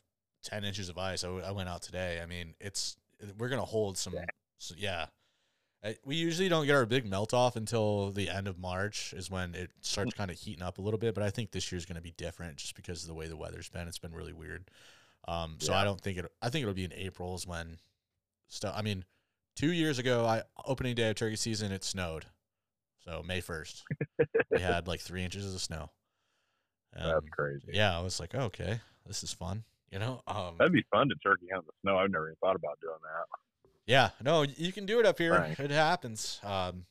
[0.44, 1.24] ten inches of ice.
[1.24, 2.20] I, w- I went out today.
[2.20, 2.98] I mean, it's
[3.38, 4.14] we're gonna hold some.
[4.14, 4.26] Yeah.
[4.58, 5.06] So, yeah,
[6.06, 9.54] we usually don't get our big melt off until the end of March is when
[9.54, 11.14] it starts kind of heating up a little bit.
[11.14, 13.36] But I think this year's going to be different just because of the way the
[13.38, 13.88] weather's been.
[13.88, 14.70] It's been really weird.
[15.28, 16.26] Um, so I don't think it.
[16.42, 17.78] I think it'll be in April is when
[18.48, 18.74] stuff.
[18.78, 19.04] I mean,
[19.56, 22.26] two years ago, I opening day of turkey season, it snowed.
[23.06, 23.84] So May first,
[24.52, 25.90] we had like three inches of snow.
[26.94, 27.72] That's Um, crazy.
[27.74, 29.64] yeah, I was like, okay, this is fun.
[29.92, 31.98] You know, um, That'd be fun to turkey hunt in the snow.
[31.98, 33.26] I've never even thought about doing that.
[33.86, 35.34] Yeah, no, you can do it up here.
[35.34, 35.60] Right.
[35.60, 36.40] It happens.
[36.44, 36.86] Um,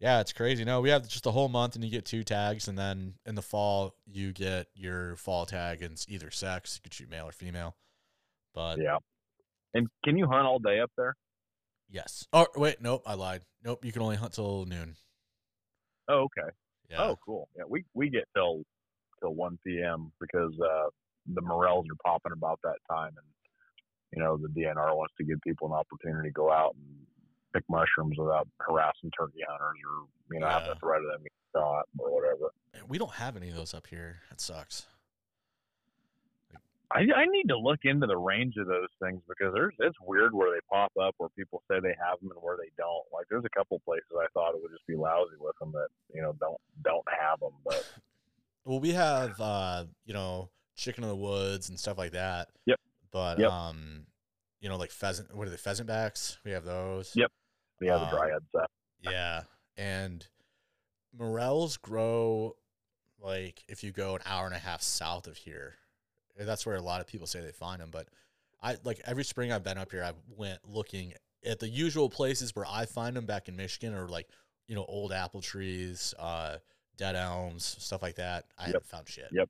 [0.00, 0.64] yeah, it's crazy.
[0.64, 3.34] No, we have just a whole month, and you get two tags, and then in
[3.34, 6.76] the fall you get your fall tag, and it's either sex.
[6.76, 7.76] You could shoot male or female.
[8.54, 8.98] But Yeah.
[9.74, 11.14] And can you hunt all day up there?
[11.90, 12.26] yes.
[12.32, 13.42] Oh wait, nope, I lied.
[13.64, 14.96] Nope, you can only hunt till noon.
[16.08, 16.48] Oh, okay.
[16.90, 17.02] Yeah.
[17.02, 17.48] Oh, cool.
[17.56, 18.62] Yeah, we we get till
[19.20, 20.12] till one p.m.
[20.20, 20.88] because uh,
[21.26, 23.26] the morels are popping about that time, and
[24.14, 27.06] you know the DNR wants to give people an opportunity to go out and
[27.54, 30.52] pick mushrooms without harassing turkey hunters or you know Yeah.
[30.58, 32.50] having the threat of them getting shot or whatever.
[32.86, 34.20] We don't have any of those up here.
[34.30, 34.86] That sucks.
[36.90, 40.32] I, I need to look into the range of those things because there's it's weird
[40.32, 43.04] where they pop up where people say they have them and where they don't.
[43.12, 45.88] Like there's a couple places I thought it would just be lousy with them that
[46.14, 47.84] you know don't don't have them, but
[48.64, 52.48] Well, we have uh, you know, chicken in the woods and stuff like that.
[52.66, 52.78] Yep.
[53.10, 53.50] But Yep.
[53.50, 54.06] um,
[54.60, 56.38] you know, like pheasant what are they, pheasant backs?
[56.44, 57.12] We have those.
[57.14, 57.30] Yep.
[57.80, 58.66] yeah, the Um, dryad's saddle.
[59.00, 59.42] Yeah.
[59.76, 60.26] And
[61.12, 62.56] morels grow
[63.20, 65.76] like if you go an hour and a half south of here.
[66.38, 67.90] That's where a lot of people say they find them.
[67.90, 68.08] But
[68.62, 71.14] I like every spring I've been up here, I went looking
[71.44, 74.28] at the usual places where I find them back in Michigan or like,
[74.66, 76.58] you know, old apple trees, uh,
[76.96, 78.44] dead elms, stuff like that.
[78.56, 78.74] I Yep.
[78.74, 79.28] haven't found shit.
[79.32, 79.48] Yep.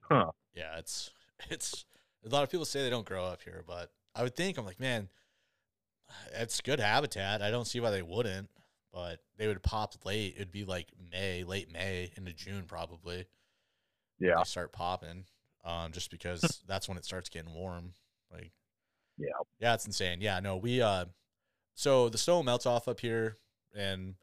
[0.00, 0.32] Huh.
[0.54, 1.10] Yeah, it's
[1.50, 1.84] it's
[2.24, 4.64] a lot of people say they don't grow up here, but I would think I'm
[4.64, 5.08] like, man,
[6.34, 7.42] it's good habitat.
[7.42, 8.48] I don't see why they wouldn't,
[8.92, 10.34] but they would pop late.
[10.36, 13.26] It'd be like May, late May into June probably.
[14.18, 14.36] Yeah.
[14.38, 15.24] They start popping,
[15.64, 17.94] um, just because that's when it starts getting warm.
[18.32, 18.52] Like,
[19.18, 19.28] Yeah.
[19.58, 20.20] yeah, it's insane.
[20.20, 21.06] Yeah, no, we uh,
[21.74, 23.38] so the snow melts off up here
[23.74, 24.14] in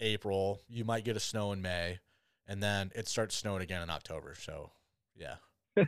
[0.00, 0.60] April.
[0.68, 1.98] You might get a snow in May,
[2.46, 4.34] and then it starts snowing again in October.
[4.38, 4.70] So,
[5.16, 5.36] yeah,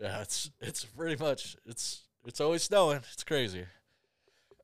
[0.00, 3.00] yeah, it's it's pretty much it's it's always snowing.
[3.12, 3.66] It's crazy.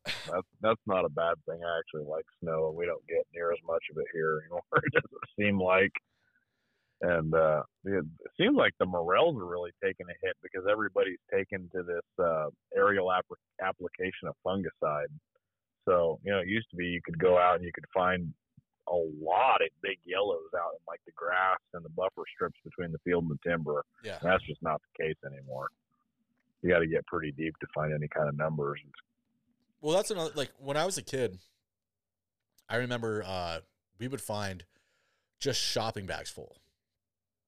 [0.05, 1.61] That's that's not a bad thing.
[1.65, 4.63] I actually like snow, and we don't get near as much of it here anymore.
[4.83, 5.93] It doesn't seem like,
[7.03, 8.05] and uh, it,
[8.41, 12.47] seems like the morels are really taking a hit because everybody's taken to this uh,
[12.75, 13.27] aerial app-
[13.63, 15.13] application of fungicide.
[15.87, 18.33] So you know, it used to be you could go out and you could find
[18.91, 22.91] a lot of big yellows out in like the grass and the buffer strips between
[22.93, 23.85] the field and the timber.
[24.05, 25.69] Yeah, And that's just not the case anymore.
[26.63, 28.81] You got to get pretty deep to find any kind of numbers.
[29.81, 31.39] Well, that's another like when I was a kid,
[32.69, 33.61] I remember uh
[33.99, 34.65] we would find
[35.39, 36.57] just shopping bags full.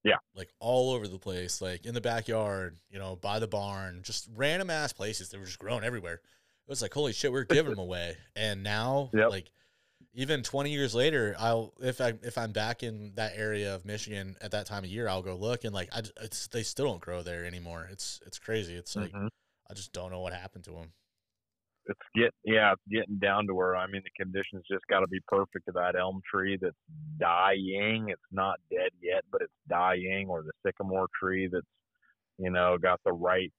[0.03, 0.17] Yeah.
[0.35, 4.27] Like all over the place, like in the backyard, you know, by the barn, just
[4.35, 6.15] random ass places that were just growing everywhere.
[6.15, 8.17] It was like, holy shit, we're giving them away.
[8.35, 9.29] And now, Yep.
[9.29, 9.51] like
[10.13, 14.35] even 20 years later, I'll if I if I'm back in that area of Michigan
[14.41, 17.01] at that time of year, I'll go look and like I it's they still don't
[17.01, 17.87] grow there anymore.
[17.91, 18.75] It's it's crazy.
[18.75, 19.29] It's like Mhm.
[19.69, 20.93] I just don't know what happened to them.
[21.85, 25.07] it's get yeah, it's getting down to where I mean the conditions just got to
[25.07, 26.75] be perfect to that elm tree that's
[27.19, 28.07] dying.
[28.09, 31.65] It's not dead yet, but it's dying, or the sycamore tree that's
[32.37, 33.51] you know got the right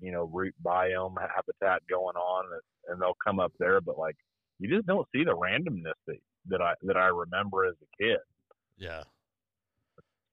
[0.00, 3.80] you know root biome habitat going on, and, and they'll come up there.
[3.80, 4.16] But like
[4.60, 6.18] you just don't see the randomness that
[6.48, 8.18] that I that I remember as a kid.
[8.76, 9.02] Yeah.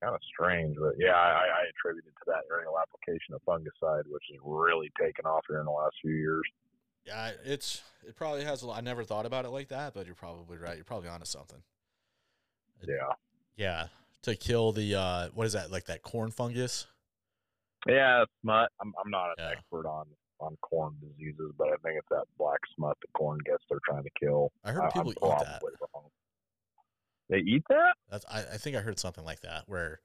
[0.04, 4.04] Kind of strange, but yeah, I, I attribute it to that aerial application of fungicide,
[4.08, 6.44] which has really taken off here in the last few years.
[7.04, 8.78] Yeah, it's it probably has a lot.
[8.78, 10.76] I never thought about it like that, but you're probably right.
[10.76, 11.64] You're probably onto something.
[12.88, 13.14] Yeah.
[13.56, 13.88] Yeah,
[14.22, 16.86] to kill the uh, what is that like that corn fungus?
[17.88, 18.70] Yeah, smut.
[18.80, 19.50] I'm I'm not an Yeah.
[19.52, 20.06] expert on
[20.40, 23.64] on corn diseases, but I think it's that black smut that corn gets.
[23.70, 24.52] They're trying to kill.
[24.64, 25.62] I heard people I'm eat that.
[25.94, 26.04] wrong.
[27.30, 27.96] They eat that?
[28.10, 30.00] That's I, I think I heard something like that where,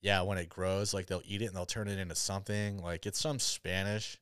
[0.00, 3.04] yeah, when it grows, like they'll eat it and they'll turn it into something like
[3.06, 4.18] it's some Spanish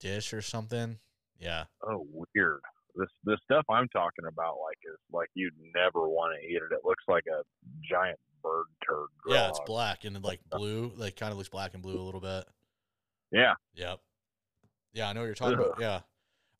[0.00, 0.98] dish or something.
[1.38, 2.04] Yeah, Oh,
[2.34, 2.60] weird.
[2.96, 6.72] This this stuff I'm talking about, like, is like you'd never want to eat it.
[6.74, 7.42] It looks like a
[7.88, 9.06] giant bird turd.
[9.28, 12.02] yeah, it's black and like uh, blue, like kind of looks black and blue a
[12.02, 12.44] little bit.
[13.30, 14.00] Yeah, Yep.
[14.98, 15.76] Yeah, I know what you're talking about.
[15.78, 16.00] Yeah,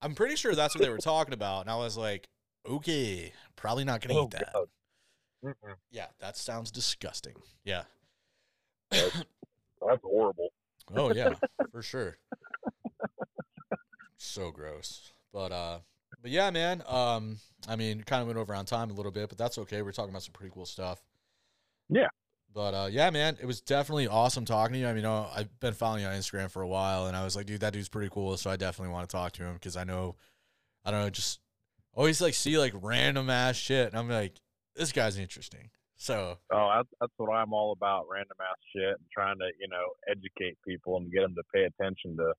[0.00, 2.28] I'm pretty sure that's what they were talking about, and I was like,
[2.64, 4.54] okay, probably not gonna Oh, eat that.
[5.90, 7.34] Yeah, that sounds disgusting.
[7.64, 7.82] Yeah.
[8.92, 9.26] That's
[9.80, 10.50] horrible.
[10.94, 11.34] Oh yeah,
[11.72, 12.18] for sure.
[14.16, 15.12] So gross.
[15.32, 15.78] But uh
[16.22, 16.82] but yeah, man.
[16.86, 17.38] Um
[17.68, 19.82] I mean kind of went over on time a little bit, but that's okay.
[19.82, 21.02] We're talking about some pretty cool stuff.
[21.88, 22.08] Yeah.
[22.58, 24.88] But uh yeah, man, it was definitely awesome talking to you.
[24.88, 27.36] I mean, uh, I've been following you on Instagram for a while and I was
[27.36, 29.76] like, dude, that dude's pretty cool, so I definitely want to talk to him because
[29.76, 30.16] I know
[30.84, 31.38] I don't know, just
[31.94, 34.40] always like see like random ass shit and I'm like,
[34.74, 35.70] this guy's interesting.
[35.94, 39.68] So Oh, that's that's what I'm all about, random ass shit, and trying to you
[39.68, 42.32] know educate people and get them to pay attention to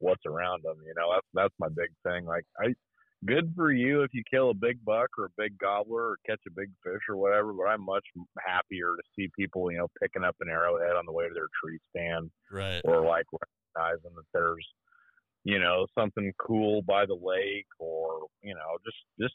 [0.00, 0.78] what's around them.
[0.84, 2.26] You know, that's that's my big thing.
[2.26, 2.74] Like, I
[3.26, 6.40] good for you if you kill a big buck or a big gobbler or catch
[6.46, 7.52] a big fish or whatever.
[7.52, 8.04] But I'm much
[8.38, 11.48] happier to see people you know picking up an arrowhead on the way to their
[11.62, 13.26] tree stand right, or like
[13.76, 14.66] recognizing that there's
[15.44, 19.34] you know something cool by the lake or you know just just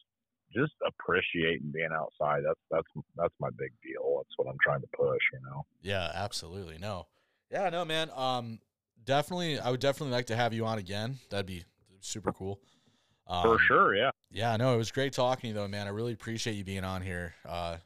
[0.53, 4.87] just appreciating being outside that's that's that's my big deal that's what i'm trying to
[4.95, 6.79] push you know yeah, absolutely.
[6.79, 7.05] No,
[7.51, 8.09] yeah, no, man.
[8.15, 8.59] Um,
[9.05, 11.19] definitely, I would definitely like to have you on again.
[11.29, 11.63] That'd be
[11.99, 12.59] super cool.
[13.27, 15.87] Um, for sure yeah Yeah, no, it was great talking to you though, man.
[15.87, 17.33] I really appreciate you being on here.
[17.47, 17.77] Uh,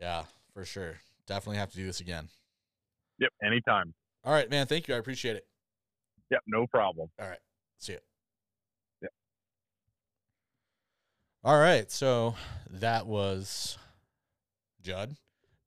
[0.00, 0.94] yeah, for sure.
[1.26, 2.28] Definitely have to do this again.
[3.18, 3.94] yep anytime
[4.24, 4.66] All right, man.
[4.66, 4.94] Thank you.
[4.94, 5.46] I appreciate it.
[6.30, 7.38] yep no problem All right.
[7.78, 7.98] See ya.
[9.02, 9.08] Yeah.
[11.42, 11.90] All right.
[11.90, 12.34] So
[12.70, 13.76] that was
[14.82, 15.16] Judd.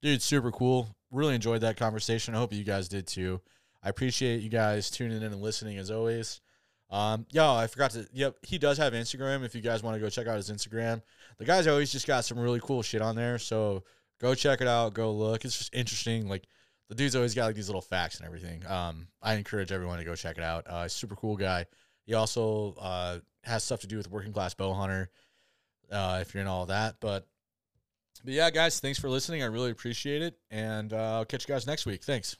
[0.00, 0.88] Dude, super cool.
[1.10, 2.34] Really enjoyed that conversation.
[2.34, 3.40] I hope you guys did too.
[3.82, 6.40] I appreciate you guys tuning in and listening as always.
[6.90, 8.06] Um, yo, I forgot to.
[8.12, 9.44] Yep, he does have Instagram.
[9.44, 11.02] If you guys want to go check out his Instagram,
[11.38, 13.38] the guy's always just got some really cool shit on there.
[13.38, 13.84] So
[14.20, 14.94] go check it out.
[14.94, 15.44] Go look.
[15.44, 16.28] It's just interesting.
[16.28, 16.44] Like
[16.88, 18.66] the dude's always got like these little facts and everything.
[18.66, 20.66] Um, I encourage everyone to go check it out.
[20.66, 21.66] Uh, super cool guy.
[22.06, 25.10] He also uh, has stuff to do with working class bow hunter.
[25.90, 27.26] Uh, if you're in all that, but
[28.24, 29.42] but yeah, guys, thanks for listening.
[29.42, 32.02] I really appreciate it, and uh, I'll catch you guys next week.
[32.02, 32.36] Thanks.